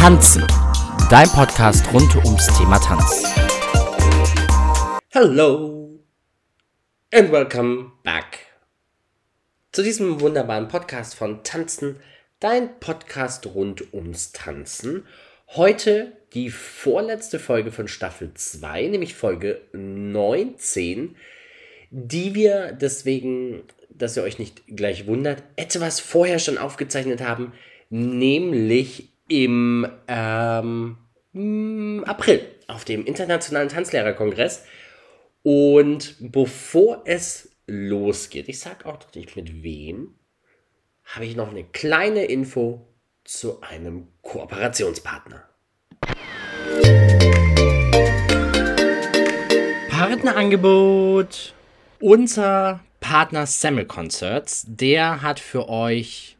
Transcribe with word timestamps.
Tanzen, 0.00 0.46
dein 1.10 1.28
Podcast 1.28 1.92
rund 1.92 2.16
ums 2.24 2.46
Thema 2.56 2.78
Tanz. 2.78 3.22
Hello 5.10 6.00
and 7.12 7.30
welcome 7.30 7.92
back 8.02 8.38
zu 9.72 9.82
diesem 9.82 10.22
wunderbaren 10.22 10.68
Podcast 10.68 11.14
von 11.14 11.44
Tanzen, 11.44 11.96
dein 12.38 12.80
Podcast 12.80 13.44
rund 13.54 13.92
ums 13.92 14.32
Tanzen. 14.32 15.06
Heute 15.48 16.16
die 16.32 16.48
vorletzte 16.48 17.38
Folge 17.38 17.70
von 17.70 17.86
Staffel 17.86 18.32
2, 18.32 18.86
nämlich 18.86 19.14
Folge 19.14 19.60
19, 19.74 21.14
die 21.90 22.34
wir 22.34 22.72
deswegen, 22.72 23.64
dass 23.90 24.16
ihr 24.16 24.22
euch 24.22 24.38
nicht 24.38 24.62
gleich 24.66 25.06
wundert, 25.06 25.42
etwas 25.56 26.00
vorher 26.00 26.38
schon 26.38 26.56
aufgezeichnet 26.56 27.20
haben, 27.20 27.52
nämlich 27.90 29.10
im 29.30 29.86
ähm, 30.08 30.98
April 32.04 32.46
auf 32.66 32.84
dem 32.84 33.06
Internationalen 33.06 33.68
Tanzlehrerkongress. 33.68 34.64
Und 35.42 36.16
bevor 36.20 37.02
es 37.06 37.56
losgeht, 37.66 38.48
ich 38.48 38.58
sage 38.58 38.84
auch 38.86 38.98
noch 39.00 39.14
nicht 39.14 39.36
mit 39.36 39.62
wem, 39.62 40.16
habe 41.04 41.24
ich 41.24 41.36
noch 41.36 41.50
eine 41.50 41.64
kleine 41.64 42.24
Info 42.24 42.86
zu 43.24 43.60
einem 43.62 44.08
Kooperationspartner. 44.22 45.48
Partnerangebot. 49.88 51.54
Unser 52.00 52.80
Partner 52.98 53.46
Samuel 53.46 53.86
Concerts, 53.86 54.64
der 54.66 55.22
hat 55.22 55.38
für 55.38 55.68
euch 55.68 56.36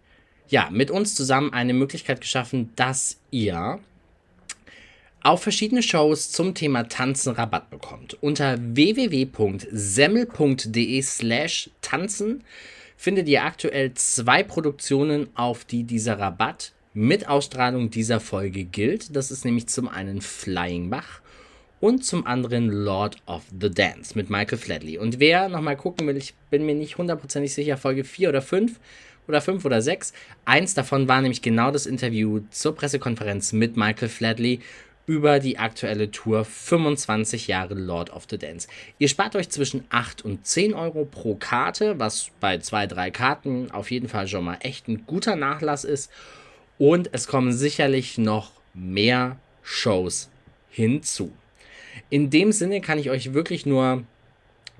ja 0.51 0.69
mit 0.71 0.91
uns 0.91 1.15
zusammen 1.15 1.53
eine 1.53 1.75
Möglichkeit 1.75 2.21
geschaffen, 2.21 2.71
dass 2.77 3.19
ihr 3.31 3.81
auf 5.23 5.43
verschiedene 5.43 5.83
Shows 5.83 6.33
zum 6.33 6.55
Thema 6.55 6.89
Tanzen 6.89 7.35
Rabatt 7.35 7.69
bekommt. 7.71 8.17
Unter 8.23 8.57
www.semmel.de 8.59 11.03
slash 11.03 11.69
tanzen 11.83 12.43
findet 12.97 13.29
ihr 13.29 13.45
aktuell 13.45 13.93
zwei 13.95 14.43
Produktionen, 14.43 15.29
auf 15.35 15.65
die 15.65 15.85
dieser 15.85 16.19
Rabatt 16.19 16.73
mit 16.93 17.29
Ausstrahlung 17.29 17.91
dieser 17.91 18.19
Folge 18.21 18.65
gilt. 18.65 19.15
Das 19.15 19.31
ist 19.31 19.45
nämlich 19.45 19.69
zum 19.69 19.89
einen 19.89 20.23
Flying 20.23 20.91
Bach 20.91 21.21
und 21.81 22.05
zum 22.05 22.27
anderen 22.27 22.69
Lord 22.69 23.17
of 23.27 23.43
the 23.59 23.71
Dance 23.71 24.17
mit 24.17 24.31
Michael 24.31 24.59
Flatley. 24.59 24.99
Und 24.99 25.19
wer 25.19 25.49
nochmal 25.49 25.77
gucken 25.77 26.07
will, 26.07 26.17
ich 26.17 26.35
bin 26.51 26.67
mir 26.67 26.75
nicht 26.75 26.99
hundertprozentig 26.99 27.55
sicher, 27.55 27.77
Folge 27.77 28.05
4 28.05 28.29
oder 28.29 28.43
5 28.43 28.79
oder 29.31 29.41
5 29.41 29.65
oder 29.65 29.81
6. 29.81 30.13
Eins 30.45 30.75
davon 30.75 31.09
war 31.09 31.23
nämlich 31.23 31.41
genau 31.41 31.71
das 31.71 31.87
Interview 31.87 32.41
zur 32.51 32.75
Pressekonferenz 32.75 33.53
mit 33.53 33.77
Michael 33.77 34.09
Flatley 34.09 34.61
über 35.07 35.41
die 35.41 35.59
aktuelle 35.59 36.11
Tour 36.11 36.45
25 36.45 37.49
Jahre 37.49 37.75
Lord 37.75 38.11
of 38.11 38.27
the 38.29 38.39
Dance. 38.39 38.69
Ihr 38.99 39.09
spart 39.09 39.35
euch 39.35 39.49
zwischen 39.49 39.85
8 39.91 40.25
und 40.25 40.47
10 40.47 40.75
Euro 40.75 41.05
pro 41.05 41.35
Karte, 41.35 41.99
was 41.99 42.31
bei 42.39 42.59
2, 42.59 42.87
3 42.87 43.11
Karten 43.11 43.71
auf 43.71 43.91
jeden 43.91 44.09
Fall 44.09 44.29
schon 44.29 44.45
mal 44.45 44.59
echt 44.61 44.89
ein 44.89 45.07
guter 45.07 45.37
Nachlass 45.37 45.85
ist. 45.85 46.11
Und 46.79 47.11
es 47.13 47.27
kommen 47.27 47.53
sicherlich 47.53 48.19
noch 48.19 48.53
mehr 48.75 49.37
Shows 49.63 50.31
hinzu. 50.71 51.33
In 52.09 52.31
dem 52.31 52.53
Sinne 52.53 52.81
kann 52.81 52.99
ich 52.99 53.11
euch 53.11 53.33
wirklich 53.33 53.67
nur 53.67 54.05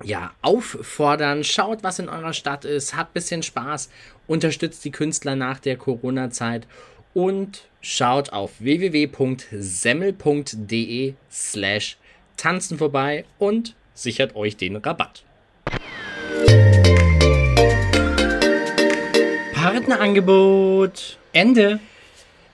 ja, 0.03 0.31
auffordern, 0.41 1.43
schaut, 1.43 1.83
was 1.83 1.99
in 1.99 2.09
eurer 2.09 2.33
Stadt 2.33 2.65
ist, 2.65 2.95
habt 2.95 3.11
ein 3.11 3.13
bisschen 3.13 3.43
Spaß, 3.43 3.89
unterstützt 4.27 4.83
die 4.85 4.91
Künstler 4.91 5.35
nach 5.35 5.59
der 5.59 5.77
Corona-Zeit. 5.77 6.67
Und 7.13 7.63
schaut 7.81 8.31
auf 8.31 8.51
www.semmel.de 8.59 9.53
slash 11.29 11.97
tanzen 12.37 12.77
vorbei 12.77 13.25
und 13.37 13.75
sichert 13.93 14.35
euch 14.35 14.55
den 14.55 14.77
Rabatt. 14.77 15.25
Partnerangebot. 19.53 21.19
Ende. 21.33 21.79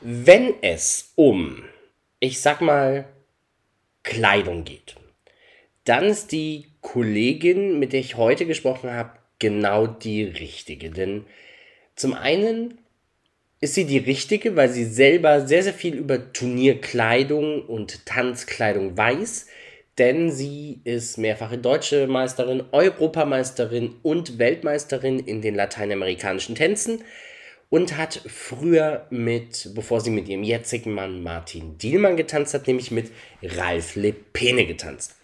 Wenn 0.01 0.53
es 0.61 1.13
um, 1.15 1.63
ich 2.19 2.41
sag 2.41 2.61
mal, 2.61 3.05
Kleidung 4.03 4.63
geht, 4.63 4.95
dann 5.83 6.03
ist 6.03 6.31
die 6.31 6.67
Kollegin, 6.87 7.79
mit 7.79 7.91
der 7.91 7.99
ich 7.99 8.15
heute 8.15 8.45
gesprochen 8.45 8.91
habe, 8.91 9.11
genau 9.39 9.87
die 9.87 10.23
richtige. 10.23 10.89
Denn 10.89 11.25
zum 11.97 12.13
einen 12.13 12.77
ist 13.59 13.73
sie 13.73 13.83
die 13.83 13.97
richtige, 13.97 14.55
weil 14.55 14.69
sie 14.69 14.85
selber 14.85 15.45
sehr, 15.45 15.63
sehr 15.63 15.73
viel 15.73 15.95
über 15.95 16.31
Turnierkleidung 16.31 17.65
und 17.65 18.05
Tanzkleidung 18.05 18.95
weiß. 18.95 19.47
Denn 19.97 20.31
sie 20.31 20.79
ist 20.85 21.17
mehrfache 21.17 21.57
deutsche 21.57 22.07
Meisterin, 22.07 22.63
Europameisterin 22.71 23.95
und 24.01 24.39
Weltmeisterin 24.39 25.19
in 25.19 25.41
den 25.41 25.55
lateinamerikanischen 25.55 26.55
Tänzen 26.55 27.03
und 27.69 27.97
hat 27.97 28.21
früher 28.27 29.07
mit, 29.09 29.71
bevor 29.75 29.99
sie 29.99 30.11
mit 30.11 30.29
ihrem 30.29 30.43
jetzigen 30.43 30.93
Mann 30.93 31.21
Martin 31.21 31.77
Dielmann 31.79 32.15
getanzt 32.15 32.53
hat, 32.53 32.65
nämlich 32.65 32.91
mit 32.91 33.11
Ralf 33.43 33.97
Lepene 33.97 34.65
getanzt. 34.65 35.16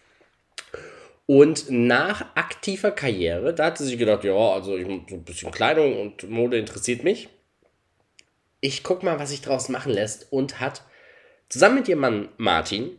Und 1.26 1.70
nach 1.70 2.36
aktiver 2.36 2.92
Karriere, 2.92 3.54
da 3.54 3.66
hat 3.66 3.78
sie 3.78 3.86
sich 3.86 3.98
gedacht, 3.98 4.24
ja, 4.24 4.34
also 4.34 4.76
ich, 4.78 4.86
so 4.86 5.16
ein 5.16 5.24
bisschen 5.24 5.52
Kleidung 5.52 6.00
und 6.02 6.30
Mode 6.30 6.58
interessiert 6.58 7.04
mich. 7.04 7.30
Ich 8.60 8.84
guck 8.84 9.04
mal, 9.04 9.20
was 9.20 9.30
sich 9.30 9.42
daraus 9.42 9.70
machen 9.70 9.94
lässt 9.94 10.32
und 10.32 10.60
hat 10.60 10.84
zusammen 11.50 11.76
mit 11.76 11.88
ihrem 11.88 12.00
Mann 12.00 12.30
Martin 12.38 12.92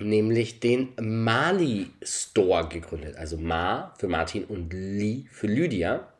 nämlich 0.00 0.60
den 0.60 0.94
Mali 1.00 1.90
Store 2.02 2.68
gegründet. 2.68 3.16
Also 3.16 3.36
Ma 3.36 3.94
für 3.98 4.08
Martin 4.08 4.44
und 4.44 4.72
Li 4.72 5.26
für 5.30 5.46
Lydia 5.46 6.12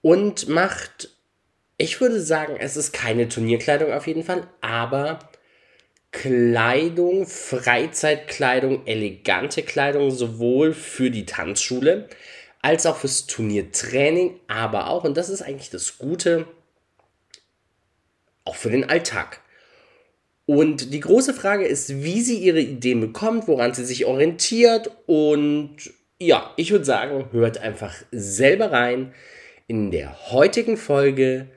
und 0.00 0.48
macht, 0.48 1.10
ich 1.78 2.00
würde 2.00 2.20
sagen, 2.20 2.56
es 2.58 2.76
ist 2.76 2.92
keine 2.92 3.28
Turnierkleidung 3.28 3.92
auf 3.92 4.06
jeden 4.06 4.24
Fall, 4.24 4.46
aber 4.60 5.18
Kleidung, 6.12 7.26
Freizeitkleidung, 7.26 8.86
elegante 8.86 9.62
Kleidung, 9.62 10.10
sowohl 10.10 10.74
für 10.74 11.10
die 11.10 11.26
Tanzschule 11.26 12.08
als 12.60 12.86
auch 12.86 12.96
fürs 12.96 13.26
Turniertraining, 13.26 14.38
aber 14.46 14.88
auch, 14.88 15.04
und 15.04 15.16
das 15.16 15.28
ist 15.28 15.42
eigentlich 15.42 15.70
das 15.70 15.98
Gute, 15.98 16.46
auch 18.44 18.54
für 18.54 18.70
den 18.70 18.88
Alltag. 18.88 19.40
Und 20.46 20.92
die 20.92 21.00
große 21.00 21.34
Frage 21.34 21.64
ist, 21.64 22.02
wie 22.02 22.20
sie 22.20 22.38
ihre 22.38 22.60
Ideen 22.60 23.00
bekommt, 23.00 23.48
woran 23.48 23.74
sie 23.74 23.84
sich 23.84 24.06
orientiert. 24.06 24.90
Und 25.06 25.76
ja, 26.18 26.52
ich 26.56 26.70
würde 26.70 26.84
sagen, 26.84 27.28
hört 27.32 27.58
einfach 27.58 27.94
selber 28.10 28.70
rein 28.70 29.14
in 29.66 29.90
der 29.90 30.30
heutigen 30.30 30.76
Folge 30.76 31.48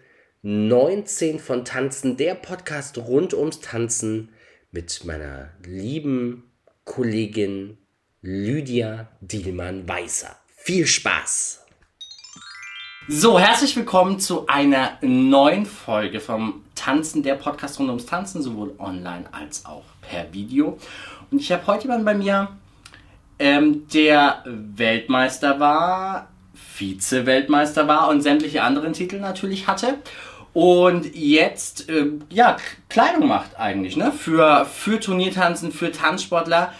19 0.44 1.39
von 1.39 1.65
Tanzen, 1.65 2.17
der 2.17 2.35
Podcast 2.35 2.97
rund 2.99 3.33
ums 3.33 3.59
Tanzen 3.61 4.29
mit 4.75 5.06
meiner 5.06 5.52
lieben 5.66 6.44
Kollegin 6.84 7.78
Lydia 8.22 9.08
Dielmann-Weißer. 9.22 10.36
Viel 10.58 10.86
Spaß! 10.86 11.66
So, 13.08 13.40
herzlich 13.40 13.78
willkommen 13.78 14.19
zu 14.19 14.47
einer 14.47 14.97
neuen 15.00 15.66
Folge 15.66 16.19
vom 16.19 16.66
Tanzen, 16.75 17.24
der 17.24 17.36
Podcast 17.36 17.80
rund 17.80 17.88
ums 17.88 18.06
Tanzen, 18.06 18.41
sowohl 18.41 18.75
online 18.78 19.24
als 19.31 19.66
auch 19.66 19.86
per 20.02 20.34
Video. 20.34 20.78
Und 21.31 21.40
ich 21.40 21.53
habe 21.53 21.66
heute 21.68 21.84
jemanden 21.84 22.03
bei 22.03 22.16
mir, 22.16 22.50
ähm, 23.39 23.88
der 23.94 24.44
Weltmeister 24.45 25.57
war 25.57 26.28
Vize-Weltmeister 26.54 27.88
war 27.88 28.10
und 28.10 28.19
sämtliche 28.19 28.62
anderen 28.62 28.92
Titel 28.92 29.19
natürlich 29.19 29.68
hatte. 29.68 30.00
Und 30.56 31.13
jetzt, 31.13 31.90
äh, 31.90 32.12
ja, 32.30 32.56
Kleidung 32.88 33.28
macht 33.28 33.60
eigentlich, 33.60 33.98
ne? 33.98 34.13
Für, 34.13 34.66
für 34.66 35.02
Turniertanzen, 35.02 35.74
für 35.74 35.92
Tanzsportler. 35.92 36.72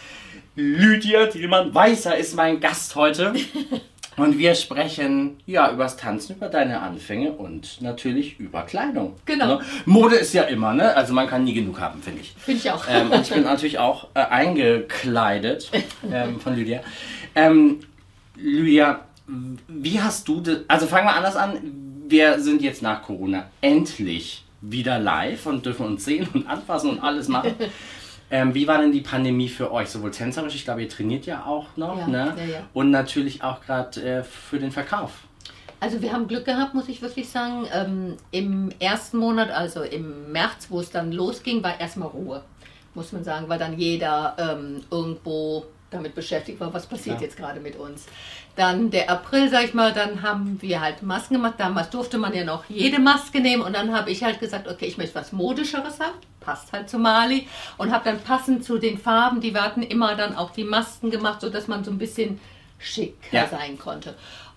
Lydia 0.56 1.26
Thielmann-Weißer 1.26 2.16
ist 2.16 2.38
mein 2.38 2.62
Gast 2.62 2.96
heute. 2.96 3.34
Und 4.16 4.38
wir 4.38 4.56
sprechen 4.56 5.40
ja 5.46 5.70
übers 5.74 5.98
Tanzen, 5.98 6.38
über 6.38 6.48
deine 6.48 6.80
Anfänge 6.80 7.34
und 7.34 7.82
natürlich 7.82 8.40
über 8.40 8.62
Kleidung. 8.62 9.18
Genau. 9.26 9.58
Ne? 9.58 9.60
Mode 9.84 10.16
ist 10.16 10.34
ja 10.34 10.44
immer, 10.44 10.74
ne? 10.74 10.96
Also 10.96 11.14
man 11.14 11.28
kann 11.28 11.44
nie 11.44 11.54
genug 11.54 11.82
haben, 11.82 12.02
finde 12.02 12.22
ich. 12.22 12.34
Finde 12.38 12.62
ich 12.62 12.72
auch. 12.72 12.86
Ähm, 12.90 13.12
und 13.12 13.24
ich 13.24 13.30
bin 13.30 13.44
natürlich 13.44 13.78
auch 13.78 14.08
äh, 14.14 14.20
eingekleidet 14.22 15.70
ähm, 16.10 16.40
von 16.40 16.56
Lydia. 16.56 16.80
Ähm, 17.36 17.82
Lydia, 18.38 19.02
wie 19.68 20.00
hast 20.00 20.30
du 20.30 20.40
das? 20.40 20.60
Also 20.70 20.88
fangen 20.88 21.08
wir 21.08 21.16
anders 21.16 21.36
an. 21.36 21.58
Wir 22.08 22.40
sind 22.40 22.62
jetzt 22.62 22.82
nach 22.82 23.02
Corona 23.02 23.50
endlich 23.62 24.44
wieder 24.62 25.00
live 25.00 25.46
und 25.48 25.66
dürfen 25.66 25.86
uns 25.88 26.06
sehen 26.06 26.28
und 26.34 26.48
anfassen 26.48 26.92
und 26.92 27.00
alles 27.00 27.28
machen. 27.28 27.54
ähm, 28.32 28.54
wie 28.54 28.68
war 28.68 28.80
denn 28.80 28.92
die 28.92 29.02
Pandemie 29.02 29.50
für 29.50 29.72
euch? 29.72 29.90
Sowohl 29.90 30.12
tänzerisch, 30.12 30.56
ich 30.56 30.66
glaube, 30.66 30.84
ihr 30.84 30.90
trainiert 30.90 31.26
ja 31.26 31.46
auch 31.46 31.68
noch, 31.76 31.98
Ja, 31.98 32.08
ne? 32.08 32.34
ja, 32.38 32.46
ja. 32.46 32.60
Und 32.74 32.92
natürlich 32.92 33.44
auch 33.44 33.62
gerade 33.62 34.02
äh, 34.02 34.24
für 34.24 34.60
den 34.60 34.72
Verkauf. 34.72 35.12
Also 35.80 36.02
wir 36.02 36.14
haben 36.14 36.28
Glück 36.28 36.46
gehabt, 36.46 36.74
muss 36.74 36.88
ich 36.90 37.02
wirklich 37.02 37.28
sagen. 37.30 37.68
Ähm, 37.74 38.18
Im 38.32 38.72
ersten 38.80 39.18
Monat, 39.18 39.50
also 39.52 39.82
im 39.82 40.32
März, 40.32 40.68
wo 40.70 40.80
es 40.80 40.90
dann 40.90 41.12
losging, 41.12 41.64
war 41.64 41.80
erstmal 41.80 42.10
Ruhe, 42.10 42.44
muss 42.94 43.12
man 43.12 43.24
sagen, 43.24 43.50
weil 43.50 43.60
dann 43.60 43.78
jeder 43.78 44.36
ähm, 44.38 44.82
irgendwo 44.90 45.66
damit 45.96 46.16
beschäftigt 46.16 46.60
war, 46.60 46.74
was 46.74 46.86
passiert 46.86 47.18
Ja. 47.18 47.24
jetzt 47.26 47.38
gerade 47.38 47.60
mit 47.60 47.76
uns. 47.76 48.06
Dann 48.56 48.90
der 48.92 49.10
April, 49.10 49.50
sag 49.50 49.66
ich 49.66 49.74
mal, 49.74 49.92
dann 49.94 50.22
haben 50.22 50.62
wir 50.62 50.80
halt 50.82 51.02
Masken 51.04 51.36
gemacht. 51.36 51.56
Damals 51.58 51.90
durfte 51.90 52.18
man 52.18 52.34
ja 52.34 52.44
noch 52.44 52.66
jede 52.70 53.00
Maske 53.00 53.40
nehmen 53.42 53.62
und 53.64 53.74
dann 53.74 53.94
habe 53.96 54.12
ich 54.12 54.24
halt 54.24 54.40
gesagt, 54.40 54.68
okay, 54.68 54.86
ich 54.86 54.98
möchte 54.98 55.16
was 55.16 55.32
Modischeres 55.32 56.00
haben. 56.00 56.16
Passt 56.40 56.72
halt 56.72 56.90
zu 56.90 56.98
Mali 57.00 57.48
und 57.78 57.92
habe 57.92 58.04
dann 58.06 58.20
passend 58.22 58.64
zu 58.64 58.78
den 58.78 58.98
Farben, 58.98 59.42
die 59.42 59.54
wir 59.54 59.62
hatten, 59.64 59.82
immer 59.82 60.16
dann 60.16 60.36
auch 60.36 60.52
die 60.52 60.64
Masken 60.64 61.10
gemacht, 61.12 61.42
sodass 61.42 61.68
man 61.68 61.84
so 61.84 61.92
ein 61.92 61.98
bisschen 61.98 62.40
schicker 62.78 63.16
Ja. 63.32 63.48
sein 63.48 63.80
konnte. 63.80 64.16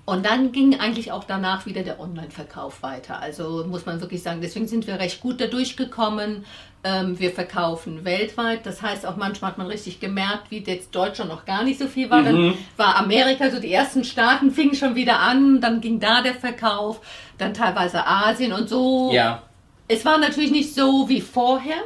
Und 0.08 0.24
dann 0.24 0.52
ging 0.52 0.80
eigentlich 0.80 1.12
auch 1.12 1.24
danach 1.24 1.66
wieder 1.66 1.82
der 1.82 2.00
Online-Verkauf 2.00 2.82
weiter. 2.82 3.20
Also 3.20 3.66
muss 3.68 3.84
man 3.84 4.00
wirklich 4.00 4.22
sagen, 4.22 4.40
deswegen 4.40 4.66
sind 4.66 4.86
wir 4.86 4.98
recht 4.98 5.20
gut 5.20 5.38
da 5.38 5.48
durchgekommen. 5.48 6.46
Ähm, 6.82 7.18
wir 7.18 7.30
verkaufen 7.30 8.06
weltweit. 8.06 8.64
Das 8.64 8.80
heißt, 8.80 9.04
auch 9.04 9.16
manchmal 9.16 9.50
hat 9.50 9.58
man 9.58 9.66
richtig 9.66 10.00
gemerkt, 10.00 10.50
wie 10.50 10.60
jetzt 10.60 10.94
Deutschland 10.94 11.30
noch 11.30 11.44
gar 11.44 11.62
nicht 11.62 11.78
so 11.78 11.88
viel 11.88 12.08
war. 12.08 12.22
Dann 12.22 12.54
war 12.78 12.96
Amerika, 12.96 13.50
so 13.50 13.60
die 13.60 13.70
ersten 13.70 14.02
Staaten 14.02 14.50
fingen 14.50 14.74
schon 14.74 14.94
wieder 14.94 15.20
an. 15.20 15.60
Dann 15.60 15.82
ging 15.82 16.00
da 16.00 16.22
der 16.22 16.34
Verkauf. 16.34 17.02
Dann 17.36 17.52
teilweise 17.52 18.06
Asien 18.06 18.54
und 18.54 18.70
so. 18.70 19.10
Ja. 19.12 19.42
Es 19.88 20.06
war 20.06 20.16
natürlich 20.16 20.52
nicht 20.52 20.74
so 20.74 21.06
wie 21.10 21.20
vorher. 21.20 21.82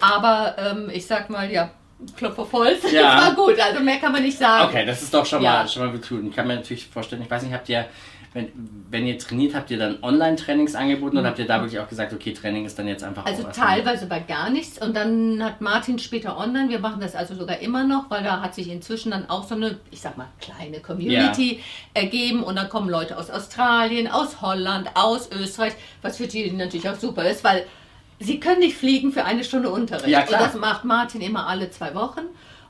Aber 0.00 0.56
ähm, 0.56 0.88
ich 0.90 1.06
sag 1.06 1.28
mal, 1.28 1.52
ja, 1.52 1.70
Klopfer 2.16 2.46
voll. 2.46 2.76
Ja. 2.92 3.18
Es 3.18 3.24
war 3.26 3.34
gut. 3.34 3.58
Also 3.60 3.80
mehr 3.82 3.98
kann 3.98 4.12
man 4.12 4.22
nicht 4.22 4.38
sagen. 4.38 4.68
Okay, 4.68 4.84
das 4.86 5.02
ist 5.02 5.12
doch 5.12 5.24
schon 5.26 5.42
Ja. 5.42 5.52
mal 5.52 5.68
schon 5.68 5.86
mal 5.86 5.92
gut. 5.92 6.08
Ich 6.28 6.34
kann 6.36 6.46
mir 6.46 6.56
natürlich 6.56 6.86
vorstellen, 6.86 7.22
ich 7.22 7.30
weiß 7.30 7.42
nicht, 7.42 7.52
habt 7.52 7.68
ihr, 7.68 7.86
wenn, 8.32 8.48
wenn 8.90 9.06
ihr 9.08 9.18
trainiert, 9.18 9.54
habt 9.56 9.72
ihr 9.72 9.78
dann 9.78 9.98
Online-Trainings 10.02 10.76
angeboten 10.76 11.18
oder 11.18 11.28
habt 11.28 11.40
ihr 11.40 11.46
da 11.48 11.60
wirklich 11.60 11.80
auch 11.80 11.88
gesagt, 11.88 12.12
okay, 12.12 12.32
Training 12.32 12.64
ist 12.64 12.78
dann 12.78 12.86
jetzt 12.86 13.02
einfach 13.02 13.26
Also 13.26 13.42
teilweise 13.52 14.08
war 14.08 14.20
gar 14.20 14.50
nichts 14.50 14.80
und 14.80 14.94
dann 14.96 15.42
hat 15.42 15.60
Martin 15.60 15.98
später 15.98 16.38
online, 16.38 16.68
wir 16.68 16.78
machen 16.78 17.00
das 17.00 17.16
also 17.16 17.34
sogar 17.34 17.58
immer 17.58 17.82
noch, 17.82 18.08
weil 18.08 18.22
da 18.22 18.40
hat 18.40 18.54
sich 18.54 18.68
inzwischen 18.70 19.10
dann 19.10 19.28
auch 19.28 19.48
so 19.48 19.56
eine, 19.56 19.78
ich 19.90 20.00
sag 20.00 20.16
mal, 20.16 20.28
kleine 20.40 20.78
Community 20.78 21.60
ergeben 21.92 22.44
und 22.44 22.54
dann 22.54 22.68
kommen 22.68 22.88
Leute 22.88 23.18
aus 23.18 23.30
Australien, 23.30 24.06
aus 24.06 24.40
Holland, 24.40 24.90
aus 24.94 25.28
Österreich, 25.32 25.72
was 26.00 26.16
für 26.18 26.28
die 26.28 26.52
natürlich 26.52 26.88
auch 26.88 26.94
super 26.96 27.28
ist, 27.28 27.42
weil 27.42 27.64
sie 28.20 28.38
können 28.38 28.60
nicht 28.60 28.76
fliegen 28.76 29.10
für 29.12 29.24
eine 29.24 29.42
Stunde 29.42 29.70
Unterricht. 29.70 30.08
Ja, 30.08 30.22
klar. 30.22 30.40
Und 30.42 30.46
das 30.46 30.54
macht 30.60 30.84
Martin 30.84 31.20
immer 31.20 31.48
alle 31.48 31.70
zwei 31.70 31.94
Wochen. 31.94 32.20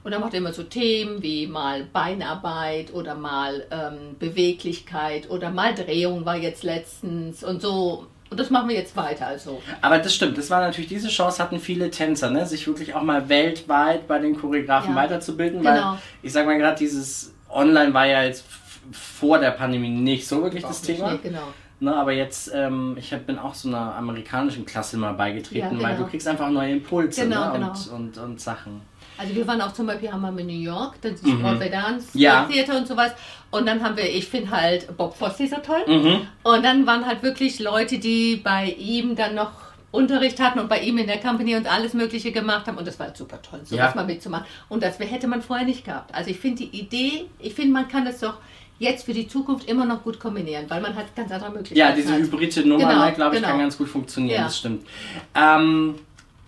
Und 0.02 0.12
dann 0.12 0.22
macht 0.22 0.32
er 0.32 0.38
immer 0.38 0.54
so 0.54 0.62
Themen 0.62 1.22
wie 1.22 1.46
mal 1.46 1.84
Beinarbeit 1.84 2.94
oder 2.94 3.14
mal 3.14 3.66
ähm, 3.70 4.16
Beweglichkeit 4.18 5.28
oder 5.28 5.50
mal 5.50 5.74
Drehung 5.74 6.24
war 6.24 6.36
jetzt 6.36 6.62
letztens 6.62 7.44
und 7.44 7.60
so. 7.60 8.06
Und 8.30 8.38
das 8.40 8.48
machen 8.48 8.68
wir 8.68 8.76
jetzt 8.76 8.96
weiter. 8.96 9.26
Also 9.26 9.60
Aber 9.82 9.98
das 9.98 10.14
stimmt, 10.14 10.38
das 10.38 10.48
war 10.48 10.60
natürlich, 10.60 10.88
diese 10.88 11.08
Chance 11.08 11.42
hatten 11.42 11.58
viele 11.60 11.90
Tänzer, 11.90 12.30
ne? 12.30 12.46
sich 12.46 12.66
wirklich 12.66 12.94
auch 12.94 13.02
mal 13.02 13.28
weltweit 13.28 14.06
bei 14.08 14.18
den 14.20 14.36
Choreografen 14.40 14.92
Ja. 14.94 14.96
weiterzubilden, 15.02 15.60
Genau. 15.62 15.70
weil 15.92 15.98
ich 16.22 16.32
sag 16.32 16.46
mal 16.46 16.56
gerade, 16.56 16.78
dieses 16.78 17.34
Online 17.50 17.92
war 17.92 18.06
ja 18.06 18.22
jetzt 18.22 18.44
vor 18.92 19.38
der 19.38 19.50
Pandemie 19.50 19.88
nicht 19.90 20.26
so 20.26 20.42
wirklich 20.42 20.62
das 20.62 20.80
Thema. 20.80 21.12
Nee, 21.12 21.18
genau. 21.22 21.42
Ne, 21.82 21.94
aber 21.96 22.12
jetzt, 22.12 22.50
ähm, 22.54 22.94
ich 22.98 23.12
hab, 23.12 23.26
bin 23.26 23.38
auch 23.38 23.54
so 23.54 23.68
einer 23.68 23.94
amerikanischen 23.96 24.66
Klasse 24.66 24.98
mal 24.98 25.12
beigetreten, 25.14 25.78
Ja, 25.78 25.82
weil 25.82 25.94
genau. 25.94 26.04
du 26.04 26.10
kriegst 26.10 26.28
einfach 26.28 26.50
neue 26.50 26.72
Impulse 26.72 27.22
Genau, 27.22 27.46
ne? 27.46 27.52
genau. 27.54 27.70
Und, 27.70 27.88
und, 27.88 28.18
und 28.18 28.40
Sachen. 28.40 28.82
Also 29.16 29.34
wir 29.34 29.46
waren 29.46 29.60
auch 29.62 29.72
zum 29.72 29.86
Beispiel 29.86 30.10
haben 30.12 30.22
wir 30.22 30.38
in 30.40 30.46
New 30.46 30.52
York, 30.62 30.96
das 31.02 31.12
ist 31.12 31.40
Broadway 31.40 31.70
Dance 31.70 32.08
Mhm. 32.14 32.20
Ja. 32.20 32.44
Theater 32.44 32.76
und 32.78 32.86
sowas. 32.86 33.12
Und 33.50 33.66
dann 33.66 33.82
haben 33.82 33.96
wir, 33.96 34.04
ich 34.08 34.26
finde 34.28 34.50
halt 34.50 34.94
Bob 34.96 35.16
Fosse 35.16 35.46
so 35.46 35.56
toll. 35.56 35.82
Mhm. 35.86 36.26
Und 36.42 36.62
dann 36.64 36.86
waren 36.86 37.04
halt 37.06 37.22
wirklich 37.22 37.58
Leute, 37.60 37.98
die 37.98 38.36
bei 38.36 38.66
ihm 38.78 39.16
dann 39.16 39.34
noch 39.34 39.52
Unterricht 39.90 40.38
hatten 40.38 40.58
und 40.60 40.68
bei 40.68 40.80
ihm 40.80 40.98
in 40.98 41.06
der 41.06 41.18
Company 41.18 41.56
und 41.56 41.66
alles 41.70 41.94
Mögliche 41.94 42.30
gemacht 42.30 42.66
haben. 42.66 42.78
Und 42.78 42.86
das 42.86 42.98
war 42.98 43.06
halt 43.06 43.16
super 43.16 43.42
toll, 43.42 43.60
sowas 43.64 43.90
Ja. 43.90 43.92
mal 43.94 44.06
mitzumachen. 44.06 44.46
Und 44.68 44.82
das 44.82 44.98
hätte 44.98 45.26
man 45.26 45.42
vorher 45.42 45.66
nicht 45.66 45.84
gehabt. 45.84 46.14
Also 46.14 46.30
ich 46.30 46.38
finde 46.38 46.64
die 46.64 46.78
Idee, 46.78 47.26
ich 47.40 47.54
finde, 47.54 47.72
man 47.72 47.88
kann 47.88 48.04
das 48.04 48.20
doch 48.20 48.34
jetzt 48.80 49.04
für 49.04 49.12
die 49.12 49.28
Zukunft 49.28 49.68
immer 49.68 49.84
noch 49.84 50.02
gut 50.02 50.18
kombinieren, 50.18 50.64
weil 50.68 50.80
man 50.80 50.96
hat 50.96 51.14
ganz 51.14 51.30
andere 51.30 51.50
Möglichkeiten. 51.50 51.78
Ja, 51.78 51.94
diese 51.94 52.12
hat. 52.12 52.20
hybride 52.20 52.66
Nummer, 52.68 52.88
Genau, 52.88 53.04
ne, 53.04 53.12
glaube 53.12 53.36
ich, 53.36 53.40
genau. 53.42 53.52
kann 53.52 53.60
ganz 53.60 53.78
gut 53.78 53.88
funktionieren, 53.88 54.38
Ja. 54.38 54.44
das 54.44 54.58
stimmt. 54.58 54.86
Ähm, 55.34 55.94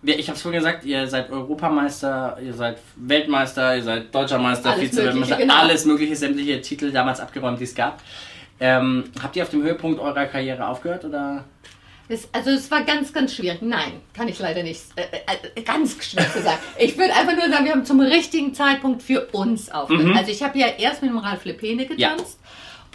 ich 0.02 0.26
habe 0.26 0.36
es 0.36 0.42
vorhin 0.42 0.58
gesagt, 0.60 0.84
ihr 0.84 1.06
seid 1.06 1.30
Europameister, 1.30 2.36
ihr 2.44 2.54
seid 2.54 2.78
Weltmeister, 2.96 3.76
ihr 3.76 3.82
seid 3.82 4.12
Deutscher 4.12 4.38
Meister, 4.38 4.72
Vize-Weltmeister, 4.72 5.36
genau. 5.36 5.54
alles 5.54 5.84
mögliche, 5.84 6.16
sämtliche 6.16 6.60
Titel 6.60 6.90
damals 6.90 7.20
abgeräumt, 7.20 7.60
die 7.60 7.64
es 7.64 7.74
gab. 7.74 8.02
Ähm, 8.58 9.04
habt 9.22 9.36
ihr 9.36 9.42
auf 9.42 9.50
dem 9.50 9.62
Höhepunkt 9.62 10.00
eurer 10.00 10.24
Karriere 10.26 10.66
aufgehört 10.66 11.04
oder? 11.04 11.44
Das, 12.12 12.28
also 12.30 12.50
es 12.50 12.70
war 12.70 12.82
ganz, 12.82 13.10
ganz 13.10 13.34
schwierig. 13.34 13.62
Nein, 13.62 14.02
kann 14.12 14.28
ich 14.28 14.38
leider 14.38 14.62
nicht. 14.62 14.82
Äh, 14.96 15.04
äh, 15.54 15.62
ganz 15.62 15.96
schwer 16.04 16.30
zu 16.30 16.42
sagen. 16.42 16.58
Ich 16.78 16.98
würde 16.98 17.14
einfach 17.14 17.34
nur 17.34 17.48
sagen, 17.48 17.64
wir 17.64 17.72
haben 17.72 17.86
zum 17.86 18.00
richtigen 18.00 18.52
Zeitpunkt 18.52 19.02
für 19.02 19.28
uns 19.28 19.70
aufgehört. 19.70 20.14
Also 20.14 20.30
ich 20.30 20.42
habe 20.42 20.58
ja 20.58 20.66
erst 20.66 21.00
mit 21.00 21.10
dem 21.10 21.16
Ralf 21.16 21.46
Lepene 21.46 21.86
getanzt 21.86 22.38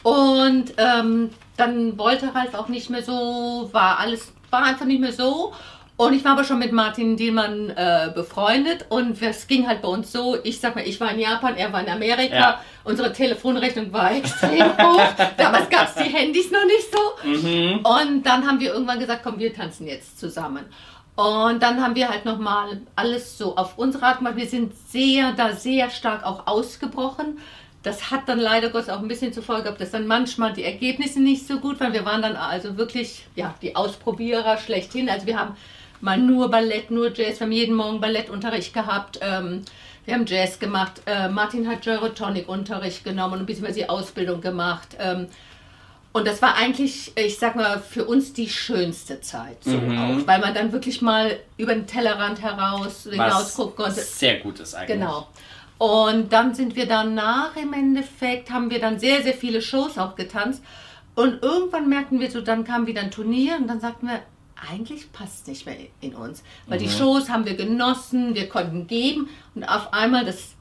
und 0.03 0.65
ähm, 0.77 1.31
dann 1.55 1.97
wollte 1.97 2.35
Ralf 2.35 2.53
auch 2.53 2.67
nicht 2.67 2.91
mehr 2.91 3.01
so, 3.01 3.69
war 3.71 3.97
alles, 3.97 4.31
war 4.51 4.63
einfach 4.63 4.85
nicht 4.85 5.01
mehr 5.01 5.13
so. 5.13 5.51
Und 5.97 6.13
ich 6.13 6.23
war 6.23 6.33
aber 6.33 6.43
schon 6.43 6.59
mit 6.59 6.71
Martin 6.71 7.17
Dielmann 7.17 7.71
äh, 7.71 8.11
befreundet 8.13 8.85
und 8.89 9.19
es 9.19 9.47
ging 9.47 9.67
halt 9.67 9.81
bei 9.81 9.87
uns 9.87 10.11
so, 10.11 10.37
ich 10.43 10.59
sag 10.59 10.75
mal, 10.75 10.87
ich 10.87 10.99
war 11.01 11.11
in 11.11 11.19
Japan, 11.19 11.55
er 11.57 11.73
war 11.73 11.81
in 11.81 11.89
Amerika, 11.89 12.35
Ja. 12.35 12.61
unsere 12.83 13.11
Telefonrechnung 13.11 13.91
war 13.91 14.11
extrem 14.15 14.77
hoch. 14.77 15.01
Damals 15.37 15.67
gab 15.69 15.87
es 15.87 15.95
die 15.95 16.09
Handys 16.13 16.51
noch 16.51 16.65
nicht 16.65 16.91
so. 16.91 17.89
Und 17.89 18.23
dann 18.23 18.45
haben 18.47 18.59
wir 18.59 18.73
irgendwann 18.73 18.99
gesagt, 18.99 19.21
komm, 19.23 19.39
wir 19.39 19.51
tanzen 19.53 19.87
jetzt 19.87 20.19
zusammen. 20.19 20.65
Und 21.15 21.63
dann 21.63 21.81
haben 21.81 21.95
wir 21.95 22.09
halt 22.09 22.25
nochmal 22.25 22.79
alles 22.95 23.35
so 23.35 23.55
auf 23.57 23.79
unsere 23.79 24.05
Art 24.05 24.19
gemacht. 24.19 24.35
Wir 24.35 24.45
sind 24.45 24.73
sehr, 24.89 25.31
da 25.31 25.53
sehr 25.53 25.89
stark 25.89 26.23
auch 26.23 26.45
ausgebrochen. 26.45 27.39
Das 27.81 28.11
hat 28.11 28.29
dann 28.29 28.37
leider 28.37 28.69
Gottes 28.69 28.89
auch 28.89 28.99
ein 28.99 29.07
bisschen 29.07 29.33
zur 29.33 29.41
Folge 29.41 29.63
gehabt, 29.63 29.81
dass 29.81 29.89
dann 29.91 30.05
manchmal 30.05 30.53
die 30.53 30.63
Ergebnisse 30.63 31.19
nicht 31.19 31.47
so 31.47 31.57
gut 31.59 31.79
waren. 31.79 31.93
Wir 31.93 32.05
waren 32.05 32.21
dann 32.21 32.35
also 32.35 32.77
wirklich, 32.77 33.25
ja, 33.35 33.55
die 33.63 33.75
Ausprobierer 33.75 34.57
schlechthin. 34.59 35.09
Also 35.09 35.25
wir 35.25 35.39
haben 35.39 35.55
mal 36.01 36.17
nur 36.17 36.49
Ballett, 36.49 36.91
nur 36.91 37.11
Jazz. 37.13 37.39
Wir 37.39 37.45
haben 37.45 37.51
jeden 37.51 37.75
Morgen 37.75 37.99
Ballettunterricht 37.99 38.73
gehabt. 38.73 39.19
Ähm, 39.21 39.63
wir 40.05 40.13
haben 40.13 40.25
Jazz 40.25 40.59
gemacht. 40.59 41.01
Äh, 41.05 41.29
Martin 41.29 41.67
hat 41.67 41.81
Gyrotonic-Unterricht 41.83 43.03
genommen 43.03 43.33
und 43.33 43.39
ein 43.41 43.45
bisschen 43.45 43.67
was 43.67 43.75
die 43.75 43.89
Ausbildung 43.89 44.41
gemacht. 44.41 44.95
Ähm, 44.99 45.27
und 46.13 46.25
das 46.25 46.41
war 46.41 46.55
eigentlich, 46.55 47.11
ich 47.15 47.37
sag 47.37 47.55
mal, 47.55 47.79
für 47.79 48.05
uns 48.05 48.33
die 48.33 48.49
schönste 48.49 49.21
Zeit. 49.21 49.63
So 49.63 49.71
Mhm. 49.77 49.97
auch, 50.21 50.27
weil 50.27 50.39
man 50.39 50.53
dann 50.53 50.71
wirklich 50.71 51.01
mal 51.01 51.37
über 51.57 51.73
den 51.75 51.85
Tellerrand 51.85 52.41
heraus 52.41 53.07
hinaus 53.09 53.53
gucken 53.53 53.75
konnte. 53.85 54.01
sehr 54.01 54.39
gut 54.39 54.59
ist 54.59 54.73
eigentlich. 54.73 54.97
Genau. 54.97 55.27
Und 55.77 56.33
dann 56.33 56.55
sind 56.55 56.75
wir 56.75 56.87
danach 56.87 57.55
im 57.55 57.71
Endeffekt, 57.73 58.49
haben 58.49 58.71
wir 58.71 58.79
dann 58.79 58.99
sehr, 58.99 59.21
sehr 59.21 59.35
viele 59.35 59.61
Shows 59.61 59.97
auch 59.99 60.15
getanzt. 60.15 60.63
Und 61.13 61.43
irgendwann 61.43 61.87
merkten 61.87 62.19
wir 62.19 62.31
so, 62.31 62.41
dann 62.41 62.63
kam 62.63 62.87
wieder 62.87 63.01
ein 63.01 63.11
Turnier 63.11 63.57
und 63.57 63.67
dann 63.67 63.79
sagten 63.79 64.07
wir, 64.07 64.21
eigentlich 64.71 65.11
passt 65.11 65.47
nicht 65.47 65.65
mehr 65.65 65.75
in 66.01 66.15
uns. 66.15 66.43
Weil 66.67 66.79
die 66.79 66.89
Shows 66.89 67.29
haben 67.29 67.45
wir 67.45 67.55
genossen, 67.55 68.35
wir 68.35 68.49
konnten 68.49 68.87
geben 68.87 69.29
und 69.55 69.63
auf 69.63 69.93
einmal 69.93 70.25
das 70.25 70.55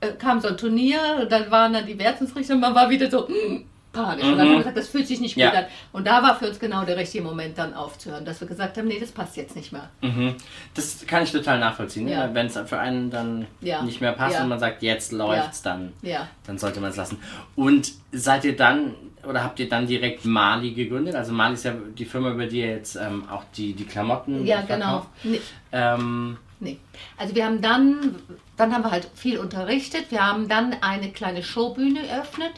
äh, 0.00 0.12
kam 0.12 0.40
so 0.40 0.48
ein 0.48 0.56
Turnier 0.56 1.26
dann 1.28 1.50
waren 1.50 1.72
dann 1.72 1.86
die 1.86 1.98
Wertungsrichter 1.98 2.54
und 2.54 2.60
man 2.60 2.74
war 2.74 2.88
wieder 2.90 3.10
so 3.10 3.28
mm, 3.28 3.64
panisch. 3.92 4.24
Und 4.24 4.38
dann 4.38 4.40
haben 4.40 4.50
wir 4.52 4.58
gesagt, 4.58 4.76
das 4.78 4.88
fühlt 4.88 5.06
sich 5.06 5.20
nicht 5.20 5.34
gut 5.34 5.42
Ja. 5.42 5.50
an. 5.50 5.64
Und 5.92 6.06
da 6.06 6.22
war 6.22 6.34
für 6.36 6.48
uns 6.48 6.58
genau 6.58 6.84
der 6.84 6.96
richtige 6.96 7.22
Moment 7.22 7.58
dann 7.58 7.74
aufzuhören, 7.74 8.24
dass 8.24 8.40
wir 8.40 8.48
gesagt 8.48 8.78
haben, 8.78 8.88
nee, 8.88 8.98
das 8.98 9.12
passt 9.12 9.36
jetzt 9.36 9.54
nicht 9.54 9.70
mehr. 9.70 9.90
Mhm. 10.00 10.34
Das 10.74 11.04
kann 11.06 11.22
ich 11.22 11.30
total 11.30 11.58
nachvollziehen. 11.58 12.08
Ja. 12.08 12.26
Ne? 12.26 12.34
Wenn 12.34 12.46
es 12.46 12.58
für 12.66 12.78
einen 12.78 13.10
dann 13.10 13.46
Ja. 13.60 13.82
nicht 13.82 14.00
mehr 14.00 14.12
passt 14.12 14.36
Ja. 14.36 14.42
und 14.44 14.48
man 14.48 14.58
sagt, 14.58 14.82
jetzt 14.82 15.12
läuft's, 15.12 15.60
dann, 15.60 15.92
Ja. 16.00 16.26
dann 16.46 16.56
sollte 16.58 16.80
man 16.80 16.90
es 16.90 16.96
lassen. 16.96 17.18
Und 17.54 17.92
seid 18.12 18.44
ihr 18.46 18.56
dann 18.56 18.94
oder 19.28 19.42
habt 19.44 19.60
ihr 19.60 19.68
dann 19.68 19.86
direkt 19.86 20.24
Mali 20.24 20.72
gegründet? 20.72 21.14
Also 21.14 21.32
Mali 21.32 21.54
ist 21.54 21.64
ja 21.64 21.72
die 21.96 22.04
Firma, 22.04 22.30
über 22.30 22.46
die 22.46 22.60
ihr 22.60 22.70
jetzt 22.70 22.96
ähm, 22.96 23.28
auch 23.30 23.44
die, 23.56 23.72
die 23.74 23.84
Klamotten 23.84 24.46
Ja, 24.46 24.62
verkauft. 24.62 25.06
genau. 25.22 25.32
Nee. 25.34 25.40
Ähm, 25.72 26.36
Nee. 26.60 26.78
Also 27.18 27.34
wir 27.34 27.44
haben 27.44 27.60
dann, 27.60 28.14
dann 28.56 28.72
haben 28.72 28.84
wir 28.84 28.92
halt 28.92 29.08
viel 29.16 29.38
unterrichtet. 29.38 30.12
Wir 30.12 30.24
haben 30.24 30.48
dann 30.48 30.76
eine 30.80 31.10
kleine 31.10 31.42
Showbühne 31.42 32.06
eröffnet, 32.06 32.52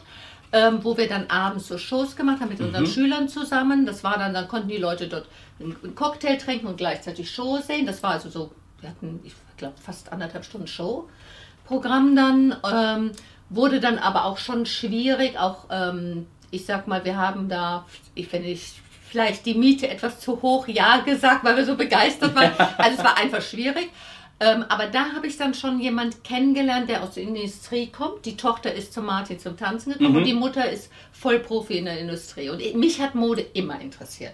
ähm, 0.51 0.83
wo 0.83 0.95
wir 0.95 1.09
dann 1.09 1.25
abends 1.31 1.67
so 1.67 1.79
Shows 1.79 2.15
gemacht 2.15 2.39
haben 2.39 2.49
mit 2.49 2.61
unseren 2.61 2.85
Schülern 2.85 3.27
zusammen. 3.29 3.87
Das 3.87 4.03
war 4.03 4.19
dann, 4.19 4.31
dann 4.35 4.47
konnten 4.47 4.67
die 4.69 4.77
Leute 4.77 5.07
dort 5.07 5.25
einen 5.59 5.75
einen 5.83 5.95
Cocktail 5.95 6.37
trinken 6.37 6.67
und 6.67 6.77
gleichzeitig 6.77 7.31
Show 7.31 7.57
sehen. 7.57 7.87
Das 7.87 8.03
war 8.03 8.11
also 8.11 8.29
so, 8.29 8.51
wir 8.79 8.89
hatten, 8.89 9.21
ich 9.23 9.33
glaube, 9.57 9.73
fast 9.83 10.11
anderthalb 10.11 10.45
Stunden 10.45 10.67
Showprogramm 10.67 12.15
dann. 12.15 12.55
Ähm, 12.71 13.11
wurde 13.49 13.79
dann 13.79 13.97
aber 13.99 14.25
auch 14.25 14.37
schon 14.39 14.65
schwierig, 14.65 15.37
auch 15.39 15.65
ähm, 15.71 16.25
ich 16.55 16.65
sag 16.65 16.87
mal, 16.87 17.03
wir 17.05 17.17
haben 17.17 17.49
da, 17.49 17.85
ich 18.15 18.27
finde 18.27 18.47
ich 18.49 18.73
vielleicht 19.09 19.45
die 19.45 19.53
Miete 19.55 19.87
etwas 19.87 20.19
zu 20.19 20.41
hoch 20.41 20.67
ja 20.67 20.97
gesagt, 20.97 21.43
weil 21.43 21.55
wir 21.57 21.65
so 21.65 21.75
begeistert 21.75 22.35
waren. 22.35 22.51
Also 22.77 22.97
es 22.97 23.03
war 23.03 23.17
einfach 23.17 23.41
schwierig. 23.41 23.89
Ähm, 24.37 24.65
aber 24.67 24.87
da 24.87 25.13
habe 25.15 25.27
ich 25.27 25.37
dann 25.37 25.53
schon 25.53 25.79
jemand 25.79 26.25
kennengelernt, 26.25 26.89
der 26.89 27.03
aus 27.03 27.11
der 27.13 27.23
Industrie 27.23 27.87
kommt. 27.87 28.25
Die 28.25 28.35
Tochter 28.35 28.73
ist 28.73 28.91
zu 28.91 29.01
Martin 29.01 29.39
zum 29.39 29.55
Tanzen 29.55 29.93
gekommen 29.93 30.11
Mhm. 30.11 30.17
und 30.17 30.23
die 30.25 30.33
Mutter 30.33 30.69
ist 30.69 30.89
Vollprofi 31.13 31.77
in 31.77 31.85
der 31.85 31.99
Industrie. 31.99 32.49
Und 32.49 32.61
ich- 32.61 32.73
mich 32.75 32.99
hat 32.99 33.15
Mode 33.15 33.45
immer 33.53 33.79
interessiert. 33.79 34.33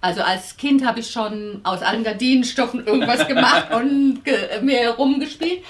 Also 0.00 0.22
als 0.22 0.56
Kind 0.56 0.84
habe 0.84 0.98
ich 1.00 1.10
schon 1.10 1.60
aus 1.62 1.82
allen 1.82 2.02
Gardinenstoffen 2.02 2.84
irgendwas 2.86 3.28
gemacht 3.28 3.72
und 3.72 4.24
ge 4.24 4.36
mir 4.62 4.90
rumgespielt. 4.90 5.62